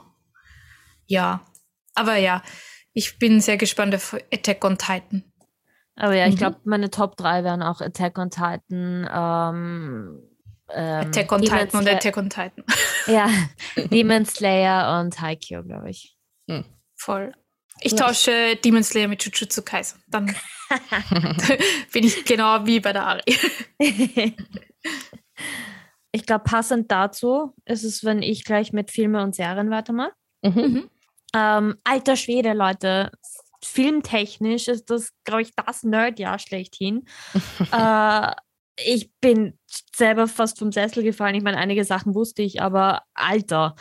[1.05, 1.45] ja.
[1.95, 2.41] Aber ja,
[2.93, 5.23] ich bin sehr gespannt auf Attack on Titan.
[5.95, 6.39] Aber ja, ich Mhm.
[6.39, 10.19] glaube, meine Top 3 wären auch Attack on Titan, ähm,
[10.71, 12.63] ähm, Attack on Demon Titan und Slayer- Attack on Titan.
[13.05, 13.29] Ja,
[13.91, 16.17] Demon Slayer und Haikyuu, glaube ich.
[16.95, 17.33] Voll.
[17.81, 20.01] Ich tausche Demon Slayer mit Jujutsu Kaisen.
[20.07, 20.33] Dann
[21.91, 23.23] bin ich genau wie bei der Ari.
[26.11, 30.13] ich glaube, passend dazu ist es, wenn ich gleich mit Filmen und Serien weitermache.
[30.43, 30.89] Mhm.
[31.35, 33.11] Ähm, alter Schwede, Leute.
[33.63, 37.05] Filmtechnisch ist das, glaube ich, das Nerdjahr schlechthin.
[37.71, 38.31] äh,
[38.77, 39.57] ich bin
[39.95, 41.35] selber fast vom Sessel gefallen.
[41.35, 43.75] Ich meine, einige Sachen wusste ich, aber Alter.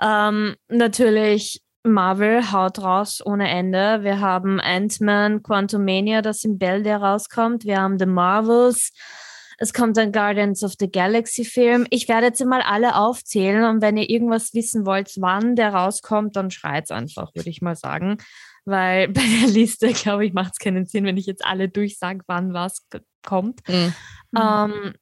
[0.00, 4.02] Ähm, natürlich Marvel haut raus ohne Ende.
[4.02, 7.64] Wir haben Ant-Man, Quantumania, das im Bälde rauskommt.
[7.64, 8.92] Wir haben The Marvels.
[9.58, 11.86] Es kommt ein Guardians of the Galaxy Film.
[11.90, 16.36] Ich werde jetzt mal alle aufzählen und wenn ihr irgendwas wissen wollt, wann der rauskommt,
[16.36, 18.18] dann schreit's einfach, würde ich mal sagen.
[18.66, 22.20] Weil bei der Liste, glaube ich, macht es keinen Sinn, wenn ich jetzt alle durchsage,
[22.26, 22.86] wann was
[23.24, 23.66] kommt.
[23.68, 23.94] Mhm.
[24.38, 24.94] Ähm,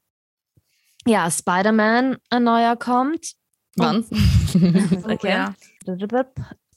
[1.06, 3.32] ja, Spider-Man, ein neuer kommt.
[3.76, 4.04] Wann?
[5.04, 5.30] Okay.
[5.30, 5.54] Ja.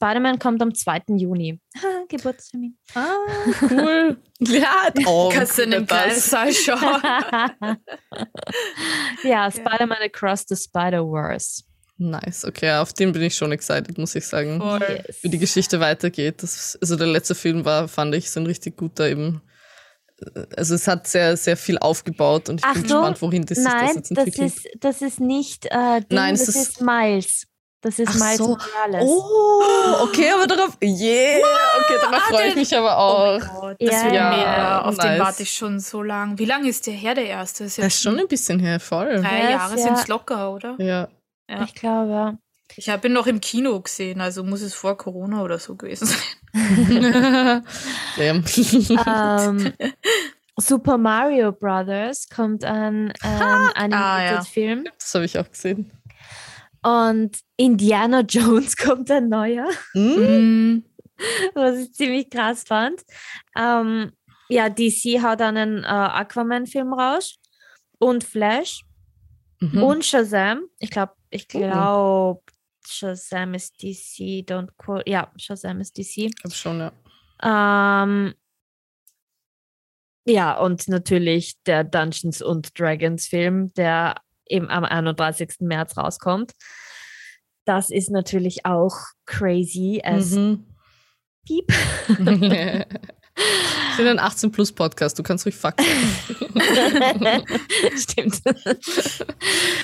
[0.00, 1.02] Spider-Man kommt am 2.
[1.16, 1.60] Juni.
[2.08, 2.78] Geburtstermin.
[2.94, 3.16] Ah,
[3.70, 4.16] cool.
[4.40, 6.30] ja, oh, Kannst du in das.
[6.64, 7.02] Schauen.
[9.24, 11.62] ja, Spider-Man Across the Spider-Verse.
[12.00, 14.62] Nice, okay, auf den bin ich schon excited, muss ich sagen.
[14.80, 15.18] Yes.
[15.22, 16.44] Wie die Geschichte weitergeht.
[16.44, 19.42] Das, also der letzte Film war, fand ich, so ein richtig guter eben.
[20.56, 23.64] Also es hat sehr, sehr viel aufgebaut und ich bin Achtung, gespannt, wohin das sich
[23.66, 24.46] das Nein, jetzt das entwickelt.
[24.54, 27.47] ist, das ist nicht äh, Ding, Nein, das ist- ist, Miles.
[27.80, 28.48] Das ist Ach Miles so.
[28.48, 29.04] Morales.
[29.06, 30.76] Oh, okay, aber darauf.
[30.82, 31.38] Yeah!
[31.80, 33.38] Okay, darauf freue ich mich aber auch.
[33.40, 34.82] Gott, Ja, das wird ja.
[34.82, 35.20] Auf den Nice.
[35.20, 36.38] warte ich schon so lang.
[36.38, 37.62] Wie lange ist der her, der erste?
[37.64, 39.20] Das ist ja Das ist schon ein bisschen her, voll.
[39.22, 40.74] drei Ja, Jahre ist sind ja- es locker, oder?
[40.78, 41.06] Ja.
[41.48, 41.62] Ja.
[41.62, 42.34] Ich glaube, ja.
[42.76, 46.06] Ich habe ihn noch im Kino gesehen, also muss es vor Corona oder so gewesen
[46.06, 46.18] sein.
[48.16, 48.44] Damn.
[49.06, 49.72] ähm,
[50.56, 54.42] Super Mario Brothers kommt ein ähm, animated Ah, ja.
[54.42, 55.92] Film Das habe ich auch gesehen.
[56.82, 59.68] und Indiana Jones kommt ein neuer?
[59.94, 60.78] Mm,
[61.54, 63.02] was ich ziemlich krass fand.
[63.56, 64.12] Ähm,
[64.48, 67.36] ja, DC hat einen äh, Aquaman-Film raus
[67.98, 68.82] und Flash
[69.60, 69.82] Mhm.
[69.82, 70.62] und Shazam.
[70.78, 71.58] Ich glaube, ich Oh.
[71.58, 72.42] glaube,
[72.86, 74.44] Shazam ist DC.
[74.48, 75.02] Don't quote.
[75.10, 76.26] Ja, Shazam ist DC.
[76.26, 76.92] Ich glaube schon, ja.
[78.04, 78.34] Ähm,
[80.26, 84.14] ja, und natürlich der Dungeons und Dragons Film, der
[84.48, 85.56] eben am 31.
[85.66, 86.52] März rauskommt.
[87.68, 90.64] Das ist natürlich auch crazy as Mhm.
[91.44, 91.70] Piep.
[93.98, 96.52] Ich bin ein 18-Plus-Podcast, du kannst ruhig Fuck sagen.
[97.98, 98.40] Stimmt.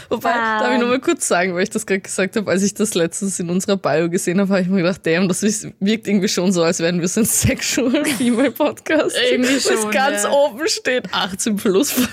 [0.09, 0.79] Wobei, darf ich Ähm.
[0.79, 3.51] nur mal kurz sagen, weil ich das gerade gesagt habe, als ich das letztens in
[3.51, 6.79] unserer Bio gesehen habe, habe ich mir gedacht, damn, das wirkt irgendwie schon so, als
[6.79, 9.17] wären wir so ein Sexual Female Podcast.
[9.33, 10.31] Irgendwie schon, ganz ja.
[10.31, 11.95] oben steht, 18 plus.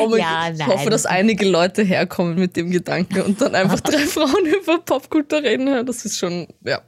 [0.00, 3.54] oh mein Ja, Gott, ich hoffe, dass einige Leute herkommen mit dem Gedanken und dann
[3.54, 5.86] einfach drei Frauen über Popkultur reden.
[5.86, 6.82] Das ist schon, ja,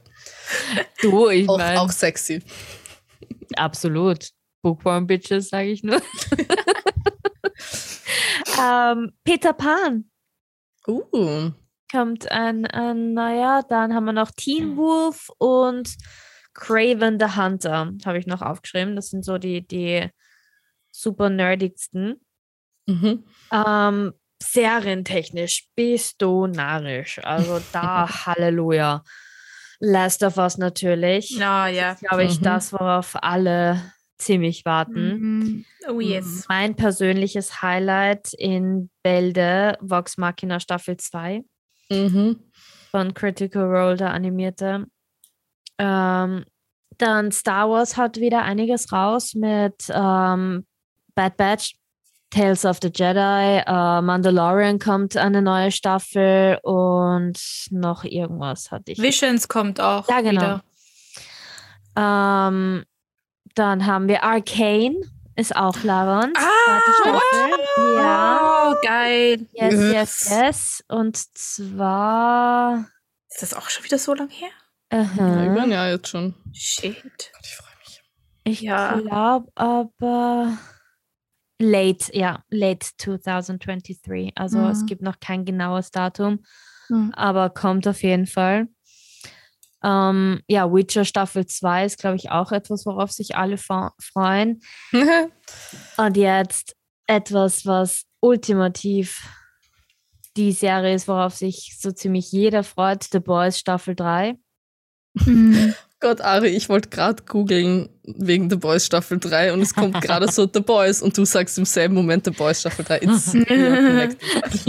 [1.01, 2.41] Du, ich auch, meine, auch sexy.
[3.55, 4.29] Absolut.
[4.61, 6.01] Bookworm Bitches, sage ich nur.
[8.61, 10.09] ähm, Peter Pan.
[10.87, 11.51] Uh,
[11.91, 13.63] kommt ein, ein neuer.
[13.67, 15.95] Dann haben wir noch Teen Wolf und
[16.53, 18.95] Craven the Hunter, habe ich noch aufgeschrieben.
[18.95, 20.09] Das sind so die, die
[20.91, 22.19] super nerdigsten.
[22.87, 23.23] mhm.
[23.51, 27.19] Ähm, serientechnisch bist du narrisch.
[27.23, 29.03] Also da Halleluja.
[29.79, 31.35] Last of Us natürlich.
[31.37, 31.93] na ja.
[31.95, 32.43] Glaube ich, Mhm.
[32.43, 33.81] das, worauf alle
[34.17, 35.19] ziemlich warten.
[35.19, 35.65] Mhm.
[35.87, 36.45] Oh yes.
[36.49, 41.43] Mein persönliches Highlight in Bälde, Vox Machina Staffel 2
[41.91, 42.39] Mhm.
[42.89, 44.85] von Critical Role, der animierte.
[45.77, 46.45] Ähm,
[46.97, 50.65] dann Star Wars hat wieder einiges raus mit ähm,
[51.13, 51.75] Bad Batch,
[52.29, 57.39] Tales of the Jedi, äh, Mandalorian kommt eine neue Staffel und
[57.71, 59.01] noch irgendwas hatte ich.
[59.01, 60.41] Visions kommt auch Ja, genau.
[60.41, 60.63] wieder.
[61.95, 62.83] Ähm,
[63.55, 64.95] dann haben wir Arcane,
[65.35, 66.37] ist auch Laurent.
[66.37, 67.95] Ah, Staffel.
[67.95, 68.71] Ja.
[68.71, 69.45] Oh, geil.
[69.53, 70.83] Yes, yes, Yes.
[70.89, 72.85] Und zwar.
[73.29, 74.49] Ist das auch schon wieder so lange her?
[74.91, 75.45] Ja, aha.
[75.45, 76.33] über ein Jahr jetzt schon.
[76.53, 77.01] Shit.
[77.03, 78.01] Gott, ich freue mich.
[78.43, 78.93] Ich Ja.
[78.99, 80.57] glaube aber
[81.59, 84.31] late, ja, late 2023.
[84.35, 84.85] Also es Mhm.
[84.85, 86.43] gibt noch kein genaues Datum,
[86.89, 87.11] Mhm.
[87.13, 88.67] aber kommt auf jeden Fall.
[89.83, 94.61] Ähm, ja, Witcher Staffel 2 ist, glaube ich, auch etwas, worauf sich alle freuen.
[95.97, 99.21] Und jetzt etwas, was ultimativ
[100.35, 104.37] die Serie ist, worauf sich so ziemlich jeder freut, The Boys Staffel 3.
[105.13, 105.73] Mhm.
[105.99, 110.31] Gott, Ari, ich wollte gerade googeln wegen The Boys Staffel 3 und es kommt gerade
[110.31, 112.97] so The Boys und du sagst im selben Moment The Boys Staffel 3.
[112.99, 113.33] It's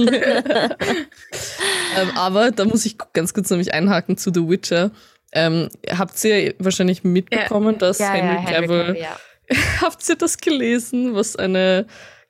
[1.96, 4.90] ähm, aber da muss ich ganz kurz nämlich einhaken zu The Witcher.
[5.32, 7.78] Ähm, habt ihr wahrscheinlich mitbekommen, Ja.
[7.78, 9.16] dass Ja, Henry Cavill, ja.
[9.82, 11.86] habt ihr das gelesen, was eine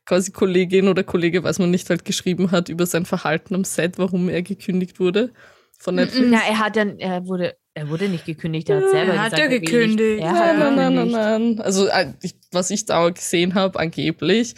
[0.07, 3.99] quasi Kollegin oder Kollege, weiß man nicht, halt geschrieben hat über sein Verhalten am Set,
[3.99, 5.31] warum er gekündigt wurde
[5.79, 6.27] von Netflix?
[6.31, 9.33] Na, er hat ja, er wurde, er wurde nicht gekündigt, er hat selber Er hat
[9.33, 10.23] gesagt, ja er gekündigt.
[10.23, 11.11] Er hat Nein, nein, nein, nein,
[11.55, 11.61] nein.
[11.61, 12.13] Also, äh,
[12.51, 14.55] was ich da gesehen habe, angeblich,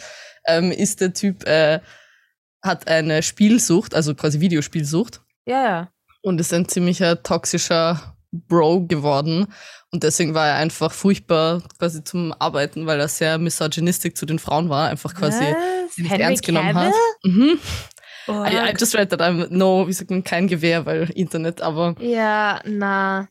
[0.47, 1.79] ähm, ist der Typ, äh,
[2.63, 5.91] hat eine Spielsucht, also quasi Videospielsucht Ja, ja.
[6.21, 9.47] und ist ein ziemlicher toxischer Bro geworden.
[9.91, 14.39] Und deswegen war er einfach furchtbar quasi zum Arbeiten, weil er sehr misogynistisch zu den
[14.39, 15.97] Frauen war, einfach quasi Was?
[15.97, 16.87] nicht Henry ernst genommen Cavill?
[16.87, 16.95] hat.
[17.23, 17.59] Mhm.
[18.31, 21.61] Oh, I, I just read that I'm no, wie sagt man, kein Gewehr, weil Internet,
[21.61, 23.27] aber Ja, na.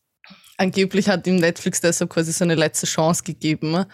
[0.59, 3.85] angeblich hat ihm Netflix deshalb quasi so eine letzte Chance gegeben.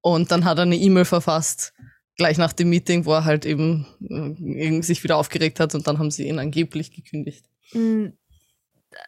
[0.00, 1.72] Und dann hat er eine E-Mail verfasst,
[2.16, 5.86] gleich nach dem Meeting, wo er halt eben äh, irgendwie sich wieder aufgeregt hat und
[5.86, 7.46] dann haben sie ihn angeblich gekündigt.
[7.72, 8.06] mm,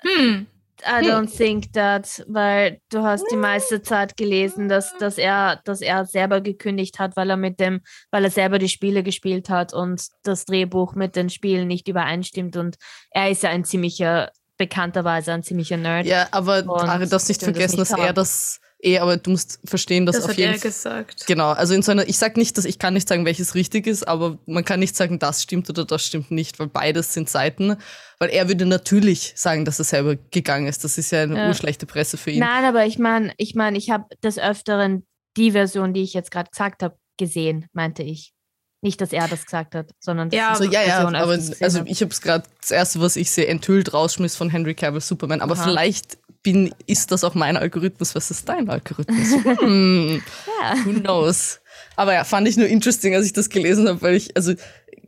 [0.03, 0.47] Hm.
[0.83, 5.81] I don't think that, weil du hast die meiste Zeit gelesen, dass, dass er, dass
[5.81, 9.73] er selber gekündigt hat, weil er mit dem, weil er selber die Spiele gespielt hat
[9.73, 12.57] und das Drehbuch mit den Spielen nicht übereinstimmt.
[12.57, 12.77] Und
[13.11, 16.07] er ist ja ein ziemlicher, bekannterweise ein ziemlicher Nerd.
[16.07, 19.17] Ja, aber Ari, darfst nicht ich will das vergessen, nicht dass er das eh, aber
[19.17, 20.69] du musst verstehen, dass Das auf hat jeden er Fall.
[20.71, 21.27] gesagt.
[21.27, 23.87] Genau, also in so einer, ich sag nicht, dass ich kann nicht sagen, welches richtig
[23.87, 27.29] ist, aber man kann nicht sagen, das stimmt oder das stimmt nicht, weil beides sind
[27.29, 27.77] Seiten.
[28.19, 30.85] Weil er würde natürlich sagen, dass er selber gegangen ist.
[30.85, 31.49] Das ist ja eine Ja.
[31.49, 32.41] urschlechte Presse für ihn.
[32.41, 36.31] Nein, aber ich meine, ich meine, ich habe des Öfteren die Version, die ich jetzt
[36.31, 38.33] gerade gesagt habe, gesehen, meinte ich.
[38.81, 42.01] Nicht, dass er das gesagt hat, sondern dass Ja, Also ja, ja, aber also ich
[42.01, 45.41] habe es gerade das erste, was ich sehe, enthüllt rausschmiss von Henry Cavill Superman.
[45.41, 45.65] Aber Aha.
[45.65, 49.45] vielleicht bin, ist das auch mein Algorithmus versus dein Algorithmus.
[49.61, 50.23] hm,
[50.63, 50.77] ja.
[50.85, 51.61] who knows?
[51.97, 54.55] Aber ja, fand ich nur interesting, als ich das gelesen habe, weil ich, also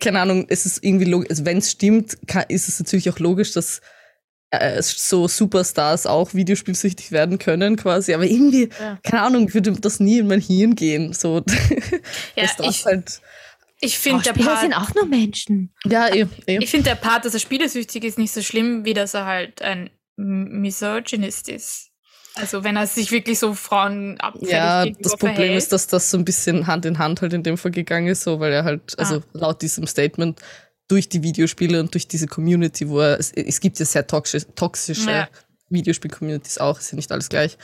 [0.01, 3.19] keine Ahnung, es ist irgendwie logisch, also wenn es stimmt, kann, ist es natürlich auch
[3.19, 3.81] logisch, dass
[4.51, 8.15] äh, so Superstars auch videospielsüchtig werden können quasi.
[8.15, 8.99] Aber irgendwie, Ja.
[9.05, 11.13] keine Ahnung, würde das nie in mein Hirn gehen.
[11.13, 11.45] So,
[12.37, 13.21] Ja, das ich, halt,
[13.81, 15.73] ich finde der Schauspieler sind Part, auch nur Menschen.
[15.85, 16.59] ja, eh, eh.
[16.61, 19.63] ich finde der Part, dass er spielesüchtig ist, nicht so schlimm, wie dass er halt
[19.63, 21.89] ein Misogynist ist.
[22.37, 25.59] Also wenn er sich wirklich so Frauen abfällig Ja, das Problem verhält.
[25.59, 28.23] ist, dass das so ein bisschen Hand in Hand halt in dem Fall gegangen ist,
[28.23, 29.23] so, weil er halt, also Ah.
[29.33, 30.41] laut diesem Statement,
[30.87, 34.53] durch die Videospiele und durch diese Community, wo er, es, es gibt ja sehr toxische,
[34.55, 35.29] toxische Ja.
[35.71, 37.57] Videospiel-Communities auch, ist ja nicht alles gleich.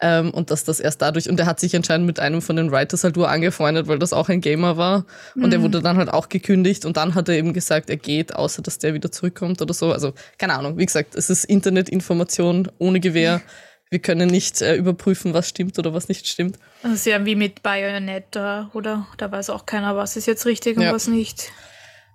[0.00, 2.70] Ähm, und dass das erst dadurch, und er hat sich anscheinend mit einem von den
[2.70, 5.06] Writers halt nur angefreundet, weil das auch ein Gamer war.
[5.34, 5.62] Und er Mhm.
[5.64, 8.78] wurde dann halt auch gekündigt und dann hat er eben gesagt, er geht, außer dass
[8.78, 9.92] der wieder zurückkommt oder so.
[9.92, 13.40] Also, keine Ahnung, wie gesagt, es ist Internetinformation ohne Gewehr.
[13.88, 16.58] Wir können nicht äh, überprüfen, was stimmt oder was nicht stimmt.
[16.82, 19.06] Das ist ja wie mit Bayonetta, oder?
[19.16, 20.92] Da weiß auch keiner, was ist jetzt richtig und Ja.
[20.92, 21.52] was nicht.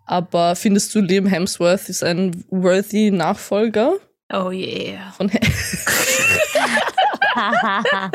[0.05, 3.93] Aber findest du, Liam Hemsworth ist ein worthy Nachfolger
[4.33, 5.11] Oh yeah.
[5.17, 5.31] von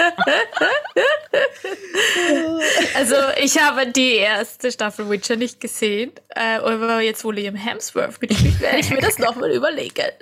[2.94, 8.20] Also ich habe die erste Staffel Witcher nicht gesehen, äh, aber jetzt wo Liam Hemsworth
[8.20, 10.12] mitspielt, werde ich mir das nochmal überlegen.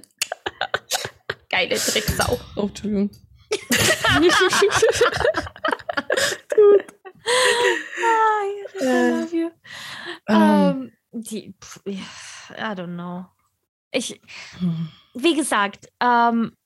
[1.50, 2.38] Geile Drecksau.
[2.56, 3.10] Oh, Entschuldigung.
[8.00, 9.50] I love you.
[10.28, 13.26] Ähm, Ähm, die, pff, I don't know.
[13.92, 14.20] Ich,
[15.14, 16.56] wie gesagt, ähm,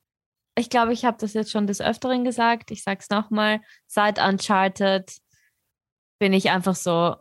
[0.58, 2.70] ich glaube, ich habe das jetzt schon des Öfteren gesagt.
[2.70, 3.60] Ich sage es nochmal.
[3.86, 5.10] Seit Uncharted
[6.20, 7.16] bin ich einfach so,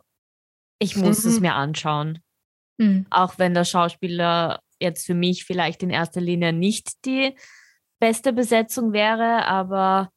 [0.80, 1.42] ich muss es Mhm.
[1.42, 2.20] mir anschauen.
[2.80, 3.06] Hm.
[3.10, 7.34] Auch wenn der Schauspieler jetzt für mich vielleicht in erster Linie nicht die
[8.00, 10.12] beste Besetzung wäre, aber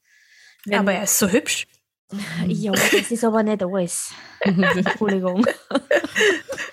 [0.65, 1.65] wenn, Aber er ist so hübsch.
[2.47, 4.13] ja, das ist aber nicht alles.
[4.41, 5.45] Entschuldigung.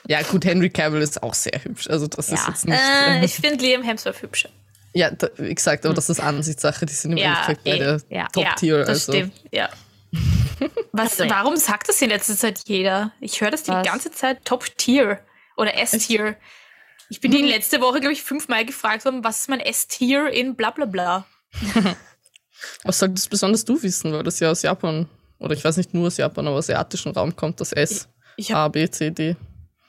[0.07, 1.89] ja, gut, Henry Cavill ist auch sehr hübsch.
[1.89, 2.49] Also, das ist Ja.
[2.49, 2.79] jetzt nicht.
[2.79, 4.51] Äh, Äh, ich finde Liam Hemsworth hübscher.
[4.95, 6.87] Ja, da, wie gesagt, aber das ist Ansichtssache.
[6.87, 7.71] Die sind im Ja, Endeffekt eh.
[7.73, 8.27] beide Ja.
[8.29, 8.79] Top-Tier.
[8.79, 9.13] ja, das also.
[9.13, 9.69] stimmt, ja.
[10.93, 13.13] Was, warum sagt das in letzter Zeit jeder?
[13.21, 13.87] Ich höre das die Was?
[13.87, 15.21] ganze Zeit Top-Tier
[15.57, 16.37] oder S-Tier.
[17.11, 17.47] Ich bin die Hm.
[17.49, 21.27] letzte Woche, glaube ich, fünfmal gefragt worden, was ist mein S-Tier in bla bla bla.
[22.85, 26.09] Was solltest besonders du wissen, weil das ja aus Japan, oder ich weiß nicht nur
[26.09, 29.37] aus Japan, aber aus asiatischen Raum kommt, das S, Ich hab, A, B, C, D.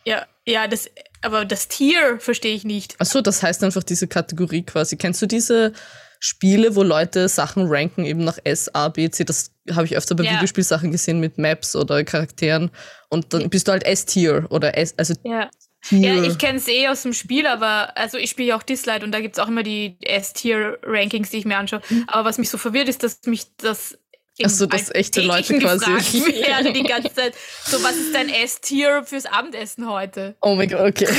[0.05, 0.89] ja, ja, das,
[1.21, 2.99] aber das Tier verstehe ich nicht.
[2.99, 4.97] Achso, das heißt einfach diese Kategorie quasi.
[4.97, 5.73] Kennst du diese
[6.19, 9.23] Spiele, wo Leute Sachen ranken, eben nach S, A, B, C?
[9.23, 10.33] Das habe ich öfter bei Ja.
[10.33, 12.71] Videospielsachen gesehen mit Maps oder Charakteren.
[13.09, 15.49] Und dann bist du halt S-Tier oder S, also Ja.
[15.81, 16.13] Tier.
[16.15, 19.01] Ja, ich kenne es eh aus dem Spiel, aber also ich spiele ja auch Dislight
[19.01, 21.81] und da gibt es auch immer die S-Tier-Rankings, die ich mir anschaue.
[22.07, 23.97] Aber was mich so verwirrt ist, dass mich das
[24.45, 26.13] Ach so, dass echte Leute quasi- gefragt
[26.47, 27.33] werde die ganze Zeit.
[27.65, 30.35] So, was ist dein S-Tier fürs Abendessen heute?
[30.41, 31.07] oh mein Gott, okay.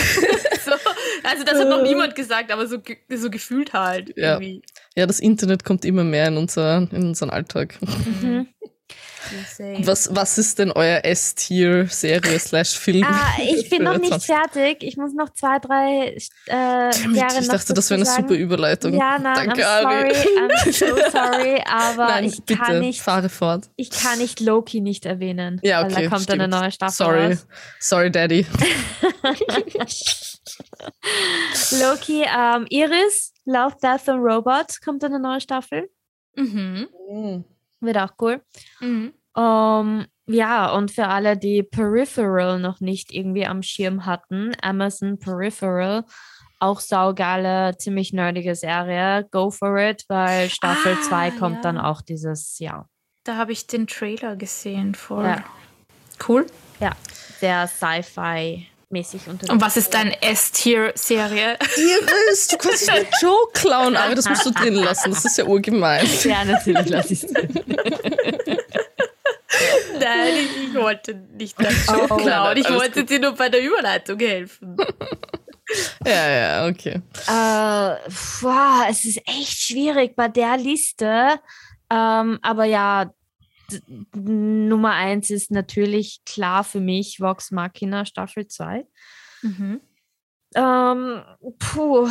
[0.62, 0.72] So,
[1.24, 2.76] also das hat noch niemand gesagt, aber so,
[3.08, 4.32] so gefühlt halt Ja.
[4.34, 4.62] irgendwie.
[4.94, 7.76] Ja, das Internet kommt immer mehr in, unser, in unseren Alltag.
[7.80, 8.46] Mhm.
[9.86, 13.04] Was, was ist denn euer S-Tier-Serie slash Film?
[13.04, 14.26] Ah, ich bin noch nicht 20?
[14.26, 14.82] fertig.
[14.82, 18.34] Ich muss noch zwei, drei äh, Damit, Jahre ich noch dachte, das wäre eine super.
[18.34, 18.94] Überleitung.
[18.94, 20.14] Ja, nein, Danke, I'm Ari.
[20.14, 23.70] sorry, I'm so sorry, aber Nein, ich bitte, kann nicht, fahre fort.
[23.76, 25.60] ich kann nicht Loki nicht erwähnen.
[25.62, 26.40] Ja, weil okay, da kommt stimmt.
[26.42, 27.46] eine neue Staffel Sorry, raus.
[27.78, 28.46] sorry, Daddy.
[31.80, 35.90] Loki, ähm, Iris, Love, Death and Robots kommt eine neue Staffel.
[36.36, 37.44] Mhm.
[37.80, 38.42] Wird auch cool.
[38.80, 39.12] Mhm.
[39.36, 46.04] Ähm, ja, und für alle, die Peripheral noch nicht irgendwie am Schirm hatten, Amazon Peripheral,
[46.60, 49.26] auch saugeile, ziemlich nerdige Serie.
[49.30, 51.84] Go for it, weil Staffel Ah, 2 kommt dann ja.
[51.84, 52.88] auch dieses Jahr.
[53.24, 55.24] Da habe ich den Trailer gesehen vor.
[55.24, 55.44] Ja.
[56.28, 56.46] Cool.
[56.80, 56.92] Ja,
[57.40, 59.50] sehr Sci-Fi-mäßig unterwegs.
[59.50, 61.58] Und was ist deine S-Tier-Serie?
[61.76, 65.10] Iris, du kannst nicht mit Joe klauen, aber das musst du drin lassen.
[65.10, 66.06] Das ist ja urgemein.
[66.24, 67.32] Ja, natürlich lasse ich es.
[70.00, 72.56] Nein, ich, ich wollte nicht deinen Oh, Joke klauen.
[72.56, 74.76] Ich wollte dir nur bei der Überleitung helfen.
[76.04, 77.00] Ja, ja, okay.
[77.28, 78.10] Äh,
[78.40, 81.38] boah, es ist echt schwierig bei der Liste.
[81.90, 83.12] Ähm, aber ja,
[84.14, 88.84] Nummer eins ist natürlich klar für mich Vox Machina Staffel 2.
[89.42, 89.80] Mhm.
[90.54, 91.22] Ähm,
[91.58, 92.08] puh,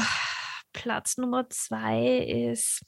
[0.74, 2.82] Platz Nummer zwei ist,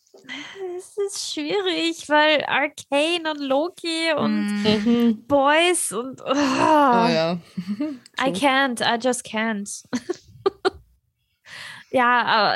[0.77, 5.23] es ist schwierig, weil Arcane und Loki und Mhm.
[5.27, 7.39] Boys und oh, Oh ja.
[8.19, 9.83] I can't, I just can't.
[11.91, 12.55] ja,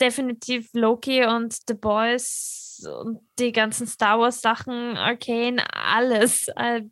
[0.00, 6.48] definitiv Loki und The Boys und die ganzen Star Wars Sachen, Arcane, alles.
[6.58, 6.90] I,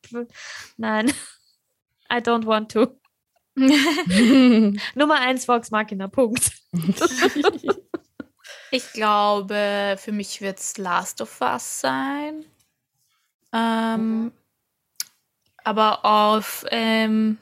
[0.76, 1.08] nein,
[2.10, 2.98] I don't want to.
[4.94, 6.52] Nummer eins Vox Machina, Punkt.
[8.74, 12.46] Ich glaube, für mich wird es Last of Us sein.
[13.52, 14.32] Ähm,
[15.62, 17.36] aber auf, ähm,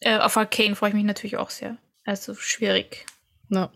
[0.00, 1.76] äh, auf Arcane freue ich mich natürlich auch sehr.
[2.04, 3.06] Also schwierig.
[3.48, 3.70] Ja.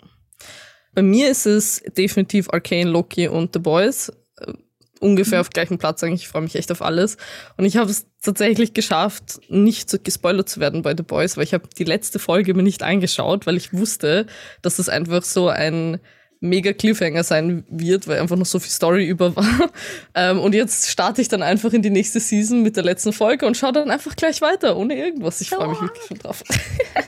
[0.95, 4.13] Bei mir ist es definitiv Arcane, Loki und The Boys.
[4.39, 4.55] Äh,
[4.99, 6.23] Ungefähr auf gleichem Platz eigentlich.
[6.23, 7.19] Ich freue mich echt auf alles.
[7.57, 11.45] Und ich habe es tatsächlich geschafft, nicht so gespoilert zu werden bei The Boys, weil
[11.45, 14.27] ich habe die letzte Folge mir nicht eingeschaut, weil ich wusste,
[14.63, 16.01] dass es einfach so ein
[16.41, 19.45] mega Cliffhanger sein wird, weil einfach noch so viel Story über war.
[20.15, 23.47] Ähm, und jetzt starte ich dann einfach in die nächste Season mit der letzten Folge
[23.47, 25.41] und schaue dann einfach gleich weiter, ohne irgendwas.
[25.41, 26.43] Ich freue mich wirklich schon drauf.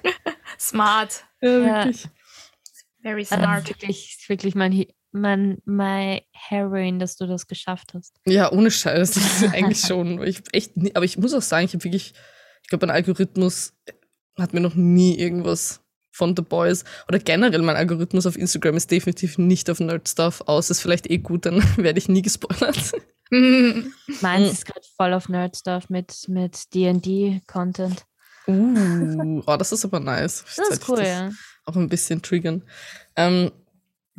[0.59, 1.25] Smart.
[1.41, 1.85] ja, Ja.
[1.85, 2.07] wirklich.
[3.03, 3.69] Very Also smart.
[3.69, 8.15] wirklich, ist wirklich mein, Mein, my Heroin, dass du das geschafft hast.
[8.27, 9.13] Ja, ohne Scheiß.
[9.13, 10.23] Das ist eigentlich schon.
[10.23, 12.15] Ich echt, nie- aber ich muss auch sagen, ich habe wirklich,
[12.63, 13.73] ich glaube, mein Algorithmus
[14.39, 15.81] hat mir noch nie irgendwas
[16.13, 20.71] von The Boys oder generell mein Algorithmus auf Instagram ist definitiv nicht auf Nerd-Stuff aus.
[20.71, 22.93] Ist vielleicht eh gut, dann werde ich nie gespoilert.
[23.31, 24.53] Meins Mm.
[24.53, 28.05] ist gerade voll auf Nerd-Stuff mit, mit D&D-Content.
[28.49, 30.45] Uh, oh, das ist aber nice.
[30.57, 31.31] Das ist cool, das ja.
[31.65, 32.65] Auch ein bisschen triggern.
[33.15, 33.53] Ähm,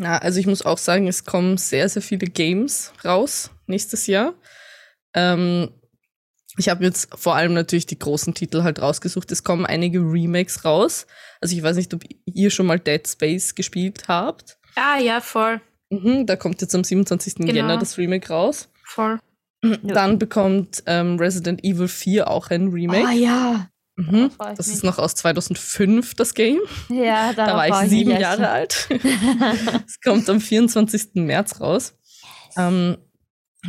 [0.01, 4.33] na, also ich muss auch sagen, es kommen sehr, sehr viele Games raus nächstes Jahr.
[5.13, 5.69] Ähm,
[6.57, 9.31] ich habe jetzt vor allem natürlich die großen Titel halt rausgesucht.
[9.31, 11.05] Es kommen einige Remakes raus.
[11.39, 14.57] Also ich weiß nicht, ob ihr schon mal Dead Space gespielt habt.
[14.75, 15.61] Ah, ja, voll.
[15.91, 17.35] Mhm, da kommt jetzt am 27.
[17.35, 17.53] Genau.
[17.53, 18.69] Jänner das Remake raus.
[18.83, 19.19] Voll.
[19.83, 23.05] Dann bekommt ähm, Resident Evil 4 auch ein Remake.
[23.07, 23.69] Oh ja.
[23.95, 24.31] Mhm.
[24.31, 26.59] ich Das ist noch aus 2005, das Game.
[26.89, 28.87] Ja, Da war ich mich sieben Jahre alt.
[29.87, 31.09] Es kommt am 24.
[31.15, 31.93] März raus.
[32.57, 32.97] Ähm,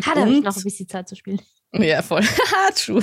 [0.07, 1.41] Ha, da habe ich Und- noch ein bisschen Zeit zu spielen.
[1.75, 2.23] ja, voll.
[2.77, 3.03] True.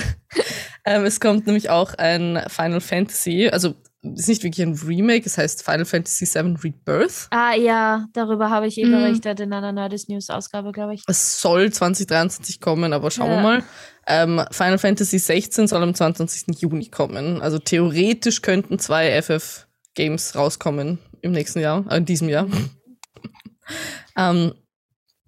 [0.84, 5.36] Ähm, es kommt nämlich auch ein Final Fantasy, also ist nicht wirklich ein Remake, es
[5.36, 7.26] heißt Final Fantasy VII Rebirth.
[7.30, 8.92] Ah ja, darüber habe ich eh Mhm.
[8.92, 11.02] berichtet in einer Nerdist News Ausgabe, glaube ich.
[11.06, 13.42] Es soll 2023 kommen, aber schauen wir Ja.
[13.42, 13.62] mal.
[14.06, 16.58] Ähm, Final Fantasy 16 soll am 22.
[16.60, 17.42] Juni kommen.
[17.42, 22.46] Also theoretisch könnten zwei FF-Games rauskommen im nächsten Jahr, äh, in diesem Jahr.
[24.16, 24.54] ähm,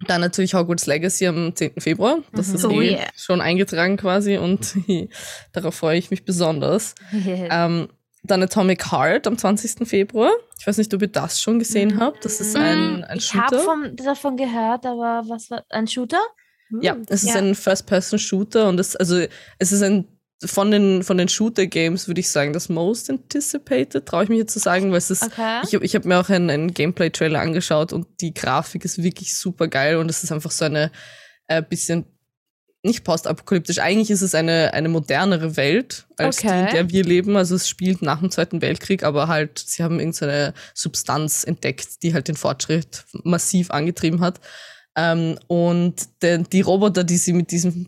[0.07, 1.79] dann natürlich Hogwarts Legacy am 10.
[1.79, 2.17] Februar.
[2.33, 2.55] Das Mhm.
[2.55, 3.07] ist Oh eh yeah.
[3.15, 4.75] schon eingetragen quasi und
[5.53, 6.95] darauf freue ich mich besonders.
[7.13, 7.87] Ähm,
[8.23, 9.87] dann Atomic Heart am 20.
[9.87, 10.31] Februar.
[10.59, 11.99] Ich weiß nicht, ob ihr das schon gesehen Mhm.
[11.99, 12.23] habt.
[12.25, 13.89] Das ist ein, ein ich habe Shooter.
[14.03, 16.21] davon gehört, aber was war ein Shooter?
[16.81, 17.05] Ja, Hm.
[17.09, 17.41] es ist Ja.
[17.41, 19.21] ein First-Person-Shooter und es, also,
[19.59, 20.07] es ist ein
[20.45, 24.51] von den, von den Shooter-Games würde ich sagen, das most anticipated, traue ich mich jetzt
[24.51, 25.61] zu sagen, weil es ist, Okay.
[25.65, 29.37] ich habe ich hab mir auch einen, einen Gameplay-Trailer angeschaut und die Grafik ist wirklich
[29.37, 30.91] super geil und es ist einfach so eine
[31.47, 32.05] äh, bisschen
[32.83, 33.79] nicht postapokalyptisch.
[33.79, 36.59] Eigentlich ist es eine, eine modernere Welt als die, Okay.
[36.67, 37.37] in der wir leben.
[37.37, 42.13] Also es spielt nach dem Zweiten Weltkrieg, aber halt, sie haben irgendeine Substanz entdeckt, die
[42.13, 44.39] halt den Fortschritt massiv angetrieben hat.
[44.95, 47.87] Ähm, und der, die Roboter, die sie mit diesem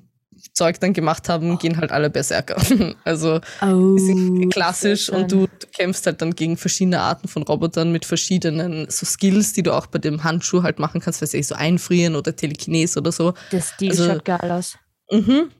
[0.53, 2.55] Zeug dann gemacht haben, gehen halt alle Berserker.
[3.03, 7.91] also Oh, die klassisch und du, du kämpfst halt dann gegen verschiedene Arten von Robotern
[7.91, 11.47] mit verschiedenen so Skills, die du auch bei dem Handschuh halt machen kannst, weiß ich,
[11.47, 13.33] so einfrieren oder Telekinese oder so.
[13.51, 14.77] Der Stil also- schaut geil aus.
[15.11, 15.51] Mhm.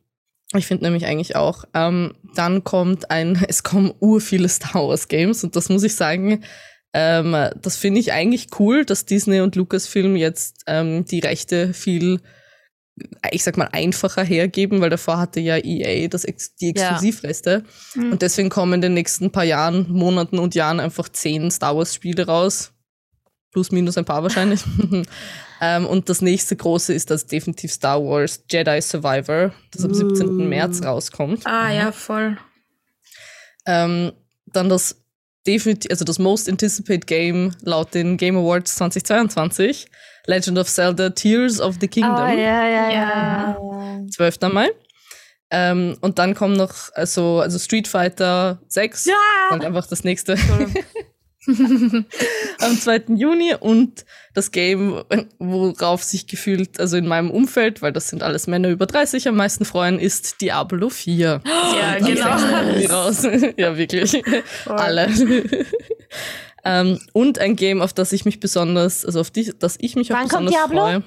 [0.56, 1.66] Ich finde nämlich eigentlich auch.
[1.74, 5.96] Ähm, dann kommt ein, es kommen ur viele Star Wars Games und das muss ich
[5.96, 6.43] sagen,
[6.93, 12.22] ähm, das finde ich eigentlich cool, dass Disney und Lucasfilm jetzt ähm, die Rechte viel,
[13.32, 16.91] ich sag mal, einfacher hergeben, weil davor hatte ja EA das Ex die Ja.
[16.91, 17.64] Exklusivrechte.
[17.96, 18.14] Mhm.
[18.14, 21.93] Und deswegen kommen in den nächsten paar Jahren, Monaten und Jahren einfach zehn Star Wars
[21.93, 22.72] Spiele raus.
[23.52, 24.62] Plus, minus ein paar wahrscheinlich.
[25.62, 30.28] ähm, und das nächste große ist das definitiv Star Wars Jedi Survivor, das am 17.
[30.28, 30.32] Uh.
[30.43, 31.45] März rauskommt.
[31.45, 32.38] Ah, ja, voll.
[33.66, 34.12] Ähm,
[34.47, 35.03] dann das
[35.47, 39.88] definitiv, also das Most Anticipated Game laut den Game Awards 2022,
[40.28, 42.16] Legend of Zelda Tears of the Kingdom.
[42.16, 42.91] Ah, ja, ja, Ja.
[42.91, 44.08] ja.
[44.12, 44.38] 12.
[44.51, 44.70] Mai.
[45.51, 49.06] Ähm, und dann kommen noch also, also Street Fighter 6.
[49.06, 49.14] Ja!
[49.51, 50.36] Halt einfach das nächste.
[52.60, 53.04] Am 2.
[53.16, 55.04] Juni und das Game,
[55.39, 59.36] worauf sich gefühlt, also in meinem Umfeld, weil das sind alles Männer über 30 am
[59.36, 61.41] meisten freuen, ist Diablo 4.
[61.76, 62.38] Ja, genau.
[62.38, 62.43] 6.
[62.74, 63.28] Juni raus.
[63.58, 64.24] ja, wirklich.
[64.66, 65.10] Alle.
[66.64, 70.14] ähm, und ein Game, auf das ich mich besonders, also auf die, das ich mich
[70.14, 71.04] auch Wann kommt besonders Diablo?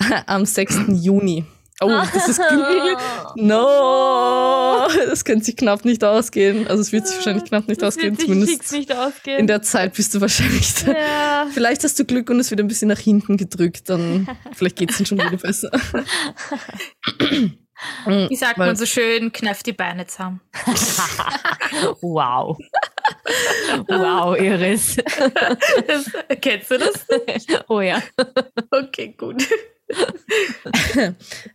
[0.00, 0.28] freue.
[0.28, 0.80] Am 6.
[0.88, 1.44] Juni.
[1.82, 2.40] Oh, das ist
[3.36, 4.88] No!
[5.08, 6.66] Das könnte sich knapp nicht ausgehen.
[6.68, 9.38] Also es wird sich wahrscheinlich knapp nicht Das ausgehen, wird sich zumindest nicht ausgehen.
[9.40, 10.92] in der Zeit bist du wahrscheinlich da.
[10.92, 11.46] ja.
[11.52, 14.90] Vielleicht hast du Glück und es wird ein bisschen nach hinten gedrückt, dann vielleicht geht
[14.90, 15.70] es dann schon wieder besser.
[18.06, 20.40] Wie sagt Weil- man so schön, kneift die Beine zusammen.
[22.00, 22.56] Wow.
[23.88, 24.96] wow, Iris.
[24.96, 26.10] Das,
[26.40, 26.94] kennst du das?
[27.68, 28.02] oh ja.
[28.70, 29.44] Okay, gut.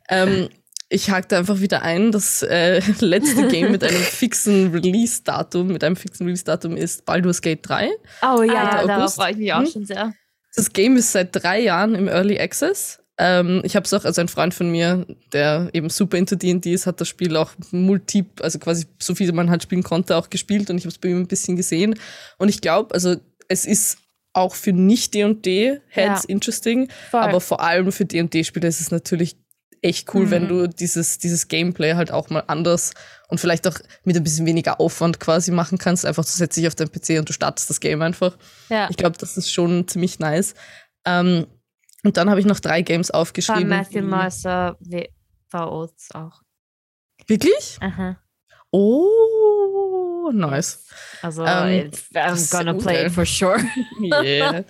[0.09, 0.49] Ähm,
[0.89, 5.95] ich hakte einfach wieder ein, das äh, letzte Game mit einem fixen Release-Datum, mit einem
[5.95, 7.89] fixen Release-Datum ist Baldur's Gate 3.
[8.23, 9.67] Oh ja, darauf freue ich mich auch Hm?
[9.67, 10.13] schon sehr.
[10.55, 12.99] Das Game ist seit drei Jahren im Early Access.
[13.17, 16.73] Ähm, ich habe es auch, also ein Freund von mir, der eben super into D&D
[16.73, 20.29] ist, hat das Spiel auch multi, also quasi so viel man halt spielen konnte, auch
[20.29, 21.97] gespielt und ich habe es bei ihm ein bisschen gesehen.
[22.37, 23.15] Und ich glaube, also
[23.47, 23.97] es ist
[24.33, 26.29] auch für nicht D&D-Heads Ja.
[26.29, 27.19] interesting, Voll.
[27.21, 29.37] aber vor allem für D&D-Spieler ist es natürlich
[29.81, 30.47] echt cool, wenn Mhm.
[30.47, 32.93] du dieses, dieses Gameplay halt auch mal anders
[33.29, 36.05] und vielleicht auch mit ein bisschen weniger Aufwand quasi machen kannst.
[36.05, 38.37] Einfach du setzt dich auf deinen PC und du startest das Game einfach.
[38.69, 38.87] ja.
[38.91, 40.53] Ich glaube, das ist schon ziemlich nice.
[41.05, 41.47] Ähm,
[42.03, 43.69] und dann habe ich noch drei Games Von aufgeschrieben.
[43.69, 44.77] Matthew die- Mercer
[45.49, 46.41] VOs auch.
[47.27, 47.77] Wirklich?
[47.81, 48.17] Aha.
[48.71, 49.60] Oh,
[50.31, 50.85] nice.
[51.21, 53.07] Also, Ähm, I'm gonna play geil.
[53.07, 53.57] it for sure.
[54.23, 54.63] Yeah.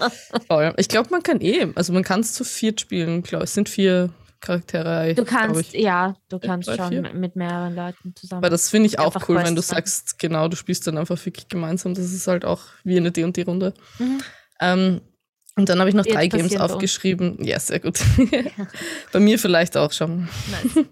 [0.48, 0.74] Voll.
[0.78, 3.50] Ich glaube, man kann eh, also man kann es zu viert spielen, glaube ich.
[3.50, 5.14] Es sind vier Charaktere.
[5.14, 5.82] Du kannst, ich.
[5.82, 7.14] ja, du kannst drei, schon vier?
[7.14, 8.40] mit- mehreren Leuten zusammen.
[8.44, 11.48] Aber das finde ich auch cool, wenn du sagst, genau, du spielst dann einfach wirklich
[11.48, 11.94] gemeinsam.
[11.94, 13.74] Das ist halt auch wie eine D&D-Runde.
[14.00, 14.22] Mhm.
[14.60, 15.02] Ähm,
[15.58, 16.72] und dann habe ich noch Wird drei Games bei uns.
[16.74, 17.44] aufgeschrieben.
[17.44, 18.00] Ja, sehr gut.
[19.12, 20.30] Bei mir vielleicht auch schon.
[20.76, 20.86] Nice.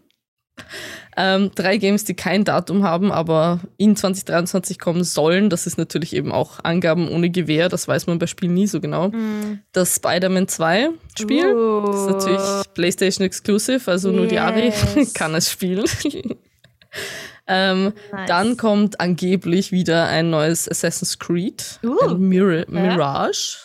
[1.17, 5.49] Ähm, drei Games, die kein Datum haben, aber in 2023 kommen sollen.
[5.49, 7.67] Das ist natürlich eben auch Angaben ohne Gewähr.
[7.67, 9.09] Das weiß man bei Spielen nie so genau.
[9.09, 9.59] Mm.
[9.73, 10.89] Das Spider-Man 2
[11.19, 11.53] Spiel.
[11.53, 11.87] Uh.
[11.87, 15.13] Das ist natürlich PlayStation Exclusive, also nur die Ari Yes.
[15.13, 15.85] kann es spielen.
[17.47, 18.27] ähm, Nice.
[18.27, 22.11] Dann kommt angeblich wieder ein neues Assassin's Creed, Uh.
[22.11, 23.57] ein Mir Mirage.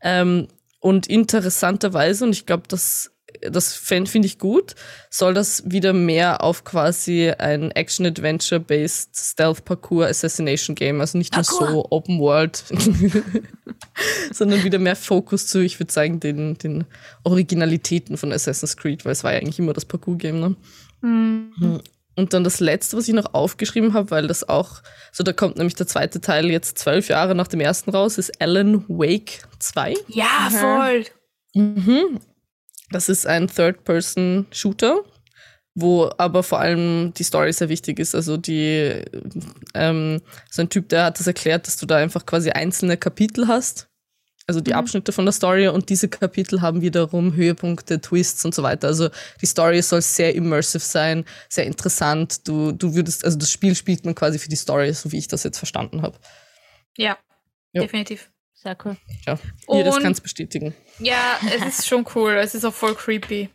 [0.00, 0.48] Ähm,
[0.80, 3.11] und interessanterweise, und ich glaube, das,
[3.50, 4.74] das finde ich gut,
[5.10, 11.68] soll das wieder mehr auf quasi ein Action-Adventure-based Stealth-Parkour-Assassination-Game, also nicht nur Parkour.
[11.68, 12.64] so Open World,
[14.32, 16.84] sondern wieder mehr Fokus zu, ich würde sagen, den, den
[17.24, 20.56] Originalitäten von Assassin's Creed, weil es war ja eigentlich immer das Parkour-Game, ne?
[21.00, 21.80] Mhm.
[22.14, 24.82] Und dann das letzte, was ich noch aufgeschrieben habe, weil das auch,
[25.12, 28.40] so da kommt nämlich der zweite Teil jetzt zwölf Jahre nach dem ersten raus, ist
[28.40, 29.94] Alan Wake 2.
[30.08, 31.04] Ja, voll.
[31.54, 32.20] Mhm.
[32.92, 35.02] Das ist ein Third-Person-Shooter,
[35.74, 38.14] wo aber vor allem die Story sehr wichtig ist.
[38.14, 39.02] Also die,
[39.74, 40.20] ähm,
[40.50, 43.88] so ein Typ, der hat das erklärt, dass du da einfach quasi einzelne Kapitel hast.
[44.48, 44.76] Also die Mhm.
[44.78, 48.88] Abschnitte von der Story und diese Kapitel haben wiederum Höhepunkte, Twists und so weiter.
[48.88, 49.08] Also
[49.40, 52.46] die Story soll sehr immersive sein, sehr interessant.
[52.48, 55.28] Du, du würdest, also das Spiel spielt man quasi für die Story, so wie ich
[55.28, 56.18] das jetzt verstanden habe.
[56.98, 57.16] Ja,
[57.72, 57.82] Ja.
[57.82, 58.31] definitiv.
[58.62, 58.96] Sehr cool.
[59.26, 59.38] Ja,
[59.76, 60.74] ihr das Und- kannst bestätigen.
[60.98, 62.34] Ja, es ist schon cool.
[62.34, 63.48] Es ist auch voll creepy.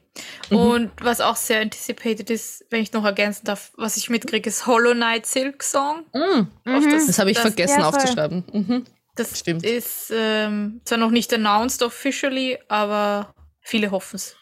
[0.49, 0.58] Mhm.
[0.58, 4.66] Und was auch sehr anticipated ist, wenn ich noch ergänzen darf, was ich mitkriege, ist
[4.66, 6.03] Hollow Knight Silk Song.
[6.14, 6.47] Mhm.
[6.66, 8.43] das habe ich das- vergessen ja, aufzuschreiben.
[8.51, 8.86] Mhm.
[9.16, 9.64] Das Stimmt.
[9.66, 14.36] ist ähm, zwar noch nicht announced officially, aber viele hoffen es.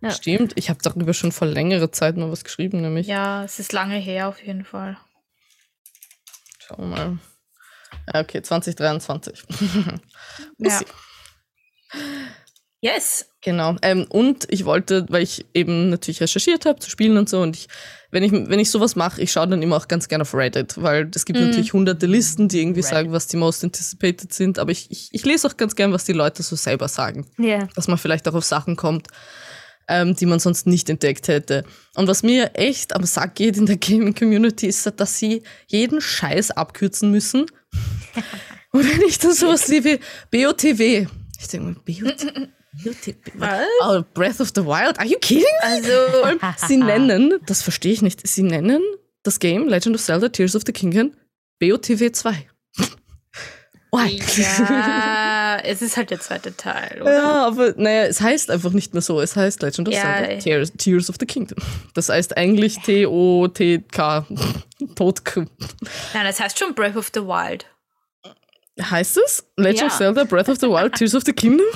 [0.00, 0.10] Ja.
[0.10, 0.52] Stimmt.
[0.56, 3.06] Ich habe darüber schon vor längerer Zeit mal was geschrieben, nämlich.
[3.06, 4.96] Ja, es ist lange her auf jeden Fall.
[6.58, 7.18] Schauen wir mal.
[8.12, 9.42] Okay, 2023.
[10.58, 10.80] Ja.
[12.80, 13.26] Yes.
[13.44, 13.76] Genau.
[13.82, 17.56] Ähm, und ich wollte, weil ich eben natürlich recherchiert habe zu Spielen und so, und
[17.56, 17.68] ich,
[18.10, 20.80] wenn ich, wenn ich sowas mache, ich schaue dann immer auch ganz gerne auf Reddit,
[20.82, 21.46] weil es gibt Mhm.
[21.46, 22.90] natürlich hunderte Listen, die irgendwie Reddit.
[22.90, 26.04] sagen, was die most anticipated sind, aber ich, ich, ich lese auch ganz gern, was
[26.04, 27.26] die Leute so selber sagen.
[27.38, 27.68] Ja.
[27.76, 29.08] dass man vielleicht auch auf Sachen kommt,
[29.88, 31.64] ähm, die man sonst nicht entdeckt hätte.
[31.94, 36.52] Und was mir echt am Sack geht in der Gaming-Community, ist, dass sie jeden Scheiß
[36.52, 37.46] abkürzen müssen.
[38.72, 39.98] Und wenn ich dann sowas sehe wie
[40.30, 41.06] BOTW.
[41.38, 42.32] Ich denke mir, BOTW?
[43.82, 44.98] Oh, Breath of the Wild?
[44.98, 45.44] Are you kidding?
[45.60, 45.90] Also,
[46.66, 48.80] sie nennen, das verstehe ich nicht, sie nennen
[49.22, 51.12] das Game Legend of Zelda Tears of the Kingdom
[51.60, 52.48] BOTW 2.
[53.94, 54.18] Why?
[54.40, 57.14] ja, es ist halt der zweite Teil, oder?
[57.14, 59.20] Ja, aber naja, es heißt einfach nicht mehr so.
[59.20, 60.36] Es heißt Legend of Ja, Zelda.
[60.40, 61.58] Tears, Tears of the Kingdom.
[61.92, 64.26] Das heißt eigentlich T-O-T-K.
[64.94, 65.22] Tod.
[65.36, 67.66] Nein, das heißt schon Breath of the Wild.
[68.80, 69.44] Heißt es?
[69.58, 69.86] Legend Ja.
[69.88, 71.66] of Zelda Breath of the Wild Tears of the Kingdom?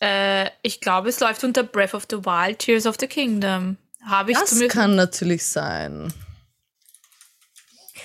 [0.00, 3.76] Äh, ich glaube, es läuft unter Breath of the Wild, Tears of the Kingdom.
[4.04, 4.74] Habe ich Das zumindest.
[4.76, 6.12] kann natürlich sein.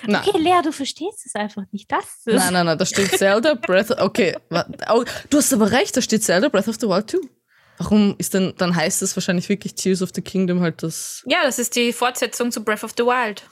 [0.05, 0.21] Nein.
[0.27, 1.91] Okay, Lea, du verstehst es einfach nicht.
[1.91, 5.71] Das ist Nein, nein, nein, da steht Zelda Breath Okay, wa- oh, du hast aber
[5.71, 7.17] recht, da steht Zelda Breath of the Wild 2.
[7.79, 11.23] Warum ist denn, dann heißt es wahrscheinlich wirklich Tears of the Kingdom halt das.
[11.25, 13.43] Ja, das ist die Fortsetzung zu Breath of the Wild.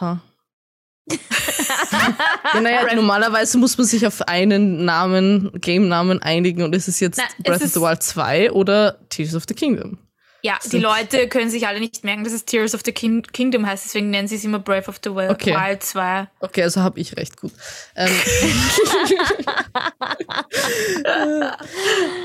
[0.00, 0.20] Ha.
[2.54, 7.18] ja, naja, normalerweise muss man sich auf einen Namen, Game-Namen einigen und ist es jetzt
[7.18, 9.98] Na, es Breath of ist- the Wild 2 oder Tears of the Kingdom?
[10.46, 13.66] Ja, die Leute können sich alle nicht merken, dass es Tears of the King Kingdom
[13.66, 15.56] heißt, deswegen nennen sie es immer Breath of the Wild, Okay.
[15.56, 16.28] Wild 2.
[16.38, 17.50] Okay, also habe ich recht gut.
[17.96, 18.12] Ähm,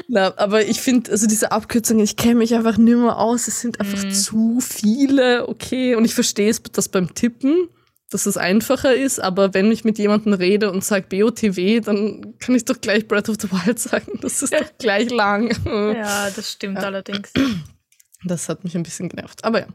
[0.07, 3.47] Na, aber ich finde, also diese Abkürzungen, ich kenne mich einfach nicht mehr aus.
[3.47, 4.11] Es sind einfach Mhm.
[4.11, 5.95] zu viele, okay.
[5.95, 7.69] Und ich verstehe es, dass beim Tippen,
[8.09, 12.55] dass es einfacher ist, aber wenn ich mit jemandem rede und sage BOTW, dann kann
[12.55, 14.19] ich doch gleich Breath of the Wild sagen.
[14.21, 15.51] Das ist doch gleich lang.
[15.65, 17.29] Ja, das stimmt allerdings.
[18.25, 19.43] Das hat mich ein bisschen genervt.
[19.43, 19.67] Aber ja.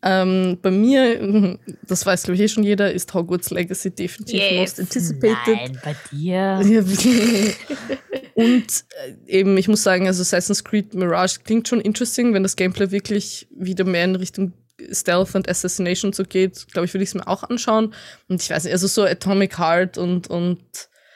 [0.00, 4.60] Ähm, bei mir, das weiß glaube ich eh schon jeder, ist Hogwarts Legacy definitiv Yes.
[4.60, 5.36] most anticipated.
[5.46, 6.60] Nein, bei dir.
[8.34, 8.84] Und
[9.26, 12.90] äh, eben, ich muss sagen, also Assassin's Creed Mirage klingt schon interesting, wenn das Gameplay
[12.92, 14.52] wirklich wieder mehr in Richtung
[14.92, 17.92] Stealth und Assassination so geht, glaube ich, würde ich es mir auch anschauen.
[18.28, 20.60] Und ich weiß nicht, also so Atomic Heart und, und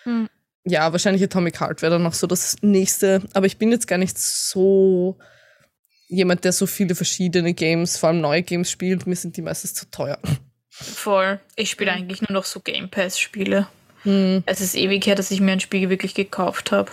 [0.02, 0.28] Hm.
[0.64, 3.22] ja, wahrscheinlich Atomic Heart wäre dann noch so das nächste.
[3.34, 5.16] Aber ich bin jetzt gar nicht so
[6.12, 9.06] jemand, der so viele verschiedene Games, vor allem neue Games spielt.
[9.06, 10.18] Mir sind die meistens zu teuer.
[10.70, 11.40] Voll.
[11.56, 13.66] Ich spiele eigentlich nur noch so Game Pass-Spiele.
[14.04, 14.42] Hm.
[14.46, 16.92] Es ist ewig her, dass ich mir ein Spiel wirklich gekauft habe.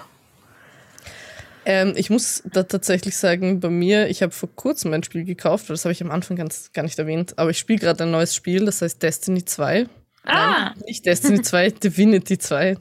[1.66, 5.70] Ähm, ich muss da tatsächlich sagen, bei mir, ich habe vor kurzem ein Spiel gekauft,
[5.70, 8.34] das habe ich am Anfang ganz gar nicht erwähnt, aber ich spiele gerade ein neues
[8.34, 9.88] Spiel, das heißt Destiny 2.
[10.24, 12.78] Ah, Nicht Destiny 2, Divinity 2.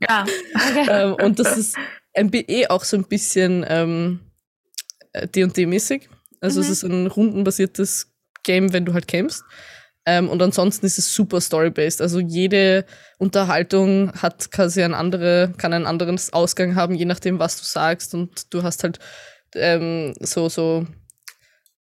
[0.00, 0.24] ja.
[0.88, 1.76] ähm, und das ist
[2.14, 4.31] ein BE auch so ein bisschen ähm, äh,
[5.14, 6.08] D&D-mäßig.
[6.40, 6.72] Also es Mhm.
[6.72, 9.42] ist ein rundenbasiertes Game, wenn du halt kämpfst.
[10.04, 12.00] Ähm, und ansonsten ist es super story-based.
[12.00, 12.84] Also jede
[13.18, 18.12] Unterhaltung hat quasi ein andere, kann einen anderen Ausgang haben, je nachdem, was du sagst.
[18.14, 18.98] Und du hast halt
[19.54, 20.86] ähm, so, so,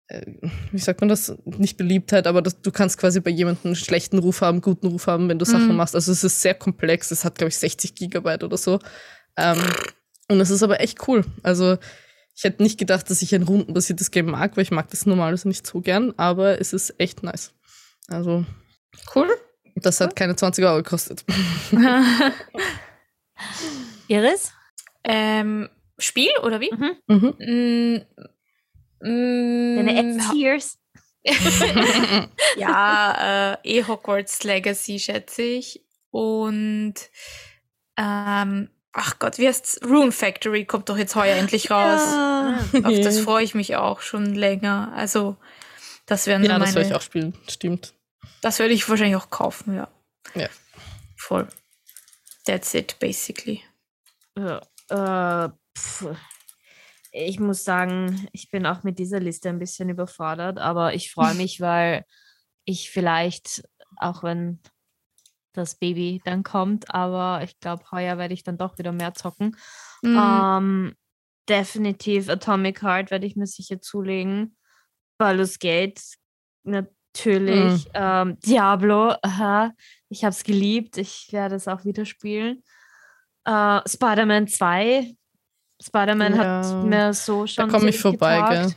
[0.07, 0.25] äh,
[0.71, 1.33] wie sagt man das?
[1.45, 5.07] Nicht Beliebtheit, aber das, du kannst quasi bei jemandem einen schlechten Ruf haben, guten Ruf
[5.07, 5.75] haben, wenn du Sachen Mhm.
[5.75, 5.95] machst.
[5.95, 7.11] Also es ist sehr komplex.
[7.11, 8.79] Es hat, glaube ich, 60 Gigabyte oder so.
[9.37, 9.59] Ähm,
[10.27, 11.23] und es ist aber echt cool.
[11.43, 11.77] Also
[12.39, 15.49] ich hätte nicht gedacht, dass ich ein rundenbasiertes Game mag, weil ich mag das normalerweise
[15.49, 17.53] nicht so gern, aber es ist echt nice.
[18.07, 18.45] Also
[19.13, 19.27] Cool.
[19.75, 21.25] das hat keine 20 Euro gekostet.
[24.07, 24.53] Iris?
[25.03, 25.67] ähm,
[25.97, 26.71] Spiel oder wie?
[26.73, 26.95] Mhm.
[27.07, 28.05] Mhm.
[29.01, 30.77] Mm, Deine Ex-Tears?
[32.57, 35.83] ja, äh, eh Hogwarts Legacy, schätze ich.
[36.09, 36.93] Und
[37.97, 39.79] ähm, ach Gott, wie heißt's?
[39.83, 42.01] Rune Factory kommt doch jetzt heuer endlich raus.
[42.83, 44.91] Auf das freue ich mich auch schon länger.
[44.95, 45.37] Also,
[46.05, 46.65] das wären so ja, meine.
[46.65, 47.37] das werde ich auch spielen.
[47.47, 47.93] Stimmt.
[48.41, 49.87] Das werde ich wahrscheinlich auch kaufen, ja.
[50.35, 50.49] Ja.
[51.17, 51.47] Voll.
[52.45, 53.61] That's it, basically.
[54.37, 56.07] Ja, äh, pff.
[57.11, 61.33] Ich muss sagen, ich bin auch mit dieser Liste ein bisschen überfordert, aber ich freue
[61.33, 62.05] mich, weil
[62.65, 63.63] ich vielleicht,
[63.97, 64.59] auch wenn
[65.59, 69.55] das Baby dann kommt, aber ich glaube, heuer werde ich dann doch wieder mehr zocken.
[70.01, 70.17] Mhm.
[70.17, 70.95] Ähm,
[71.47, 74.55] definitiv Atomic Heart werde ich mir sicher zulegen.
[75.17, 76.01] Baldur's Gate
[76.63, 77.85] natürlich.
[77.85, 77.91] Mhm.
[77.93, 79.73] Ähm, Diablo, aha,
[80.09, 80.97] ich habe es geliebt.
[80.97, 82.63] Ich werde es auch wieder spielen.
[83.45, 85.15] Äh, Spider-Man 2.
[85.81, 88.73] Spider-Man Ja, hat mir so Da schon komme ich vorbei, gell?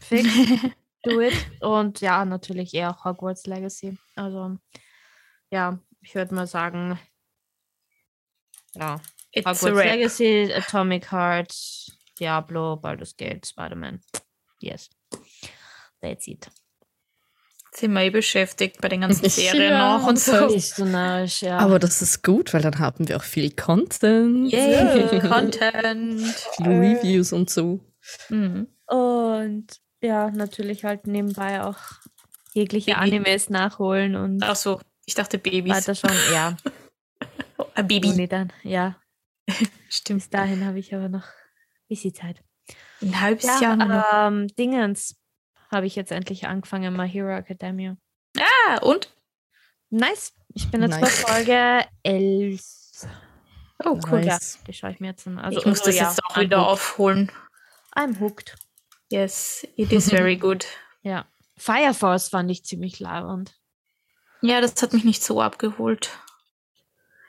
[0.00, 0.28] Fix,
[1.02, 1.34] do it.
[1.60, 3.98] Und ja, natürlich eher Hogwarts Legacy.
[4.14, 4.56] Also,
[5.50, 6.98] ja, ich würde mal sagen,
[8.74, 9.00] ja,
[9.32, 9.86] It's a Hogwarts wrap.
[9.96, 11.54] Legacy, Atomic Heart,
[12.20, 14.00] Diablo, Baldur's Gate, Spider-Man.
[14.60, 14.90] Yes.
[16.00, 16.48] That's it.
[17.74, 20.48] Sind wir eh beschäftigt bei den ganzen Serien Ja, noch und so.
[20.76, 21.58] Du narrisch, ja.
[21.58, 24.52] Aber das ist gut, weil dann haben wir auch viel Content.
[24.52, 26.22] Yay, Content.
[26.56, 27.80] Viele Reviews und so.
[28.28, 28.68] Mhm.
[28.86, 29.66] und
[30.02, 31.78] ja, natürlich halt nebenbei auch
[32.52, 32.98] jegliche.
[32.98, 35.72] Animes nachholen und Ach so, ich dachte Babys.
[35.74, 36.10] weiter schon.
[36.32, 36.56] Ja,
[37.74, 38.08] Ein Baby.
[38.10, 38.52] Uni dann.
[38.62, 38.96] Ja,
[39.88, 40.20] Stimmt.
[40.20, 42.42] bis dahin habe ich aber noch ein bisschen Zeit.
[43.02, 43.94] Ein halbes Jahr nur noch.
[44.12, 45.16] Ja, ähm, Dingens
[45.70, 47.96] habe ich jetzt endlich angefangen, My Hero Academia.
[48.38, 49.12] Ah, und?
[49.90, 50.32] Nice.
[50.54, 51.00] Ich bin jetzt Nice.
[51.00, 52.62] bei Folge 11.
[53.84, 54.20] Oh, cool.
[54.24, 54.58] Ja, Nice.
[54.66, 55.38] die schaue ich mir jetzt an.
[55.38, 56.70] Also, ich muss oh das ja, jetzt auch I'm wieder hooked.
[56.70, 57.32] aufholen.
[57.96, 58.56] I'm hooked.
[59.10, 60.64] Yes, it is very good.
[61.02, 61.26] Ja.
[61.56, 63.54] Fire Force fand ich ziemlich labernd.
[64.46, 66.18] Ja, das hat mich nicht so abgeholt.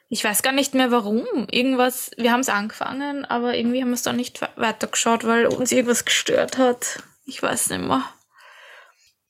[0.10, 1.24] Ich weiß gar nicht mehr warum.
[1.50, 5.46] Irgendwas, wir haben es angefangen, aber irgendwie haben wir es dann nicht we- weitergeschaut, weil
[5.48, 7.02] uns irgendwas gestört hat.
[7.26, 8.04] Ich weiß nicht mehr.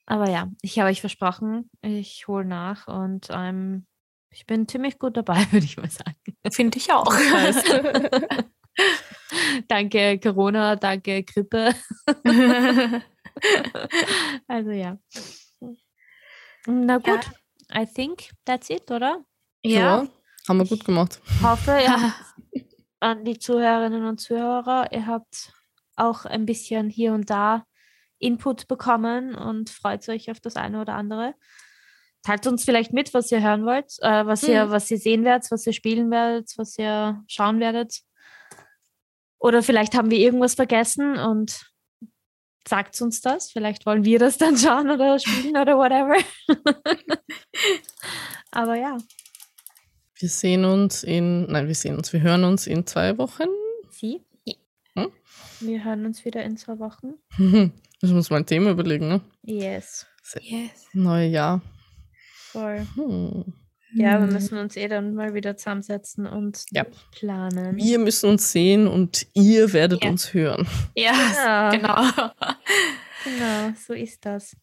[0.08, 3.86] Aber ja, ich habe euch versprochen, ich hole nach und ähm,
[4.32, 6.16] ich bin ziemlich gut dabei, würde ich mal sagen.
[6.52, 7.14] Finde ich auch.
[9.68, 11.76] danke Corona, danke Grippe.
[14.48, 14.98] Also ja.
[16.68, 17.30] Na gut,
[17.74, 19.24] I think that's it, oder?
[19.63, 20.07] ja.
[20.47, 21.20] Haben wir gut gemacht.
[21.41, 22.13] Hoffe, ihr habt
[22.99, 25.51] an die Zuhörerinnen und Zuhörer, ihr habt
[25.95, 27.63] auch ein bisschen hier und da
[28.20, 31.34] Input bekommen und freut euch auf das eine oder andere.
[32.22, 34.72] Teilt uns vielleicht mit, was ihr hören wollt, äh, was, ihr, Mhm.
[34.72, 38.01] was ihr sehen werdet, was ihr spielen werdet, was ihr schauen werdet.
[39.39, 41.72] Oder vielleicht haben wir irgendwas vergessen und
[42.68, 43.51] sagt uns das.
[43.51, 46.16] Vielleicht wollen wir das dann schauen oder spielen oder whatever.
[48.51, 48.97] Aber ja,
[50.20, 53.47] Wir sehen uns in, nein, wir sehen uns, wir hören uns in zwei Wochen.
[53.89, 54.22] Sie?
[54.95, 55.11] Hm?
[55.59, 57.16] Wir hören uns wieder in zwei Wochen.
[57.38, 59.22] Müssen wir uns mal ein Thema überlegen, ne?
[59.43, 60.05] Yes,
[60.41, 60.88] Yes.
[60.93, 61.61] Neue Jahr.
[62.51, 62.86] voll.
[62.95, 63.53] Hm.
[63.98, 64.34] Ja, wir Hm.
[64.34, 66.84] müssen uns eh dann mal wieder zusammensetzen und Ja.
[67.12, 67.78] planen.
[67.78, 70.10] Wir müssen uns sehen und ihr werdet Ja.
[70.10, 70.68] uns hören.
[70.96, 71.70] Ja, Ja.
[71.72, 72.32] genau.
[73.24, 74.56] Genau, so ist das.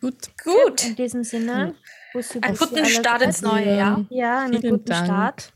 [0.00, 0.28] Gut.
[0.44, 0.84] Gut.
[0.86, 1.74] In diesem Sinne,
[2.12, 4.04] Bussi, Einen guten Start ins neue Jahr.
[4.10, 5.06] Ja, einen Vielen guten Dank.
[5.06, 5.52] Start.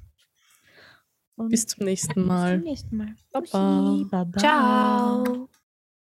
[1.36, 2.54] Und Bis zum nächsten bis Mal.
[2.56, 3.14] zum nächsten Mal.
[3.32, 3.40] Baba.
[3.92, 4.38] Bussi, Baba.
[4.38, 5.48] Ciao.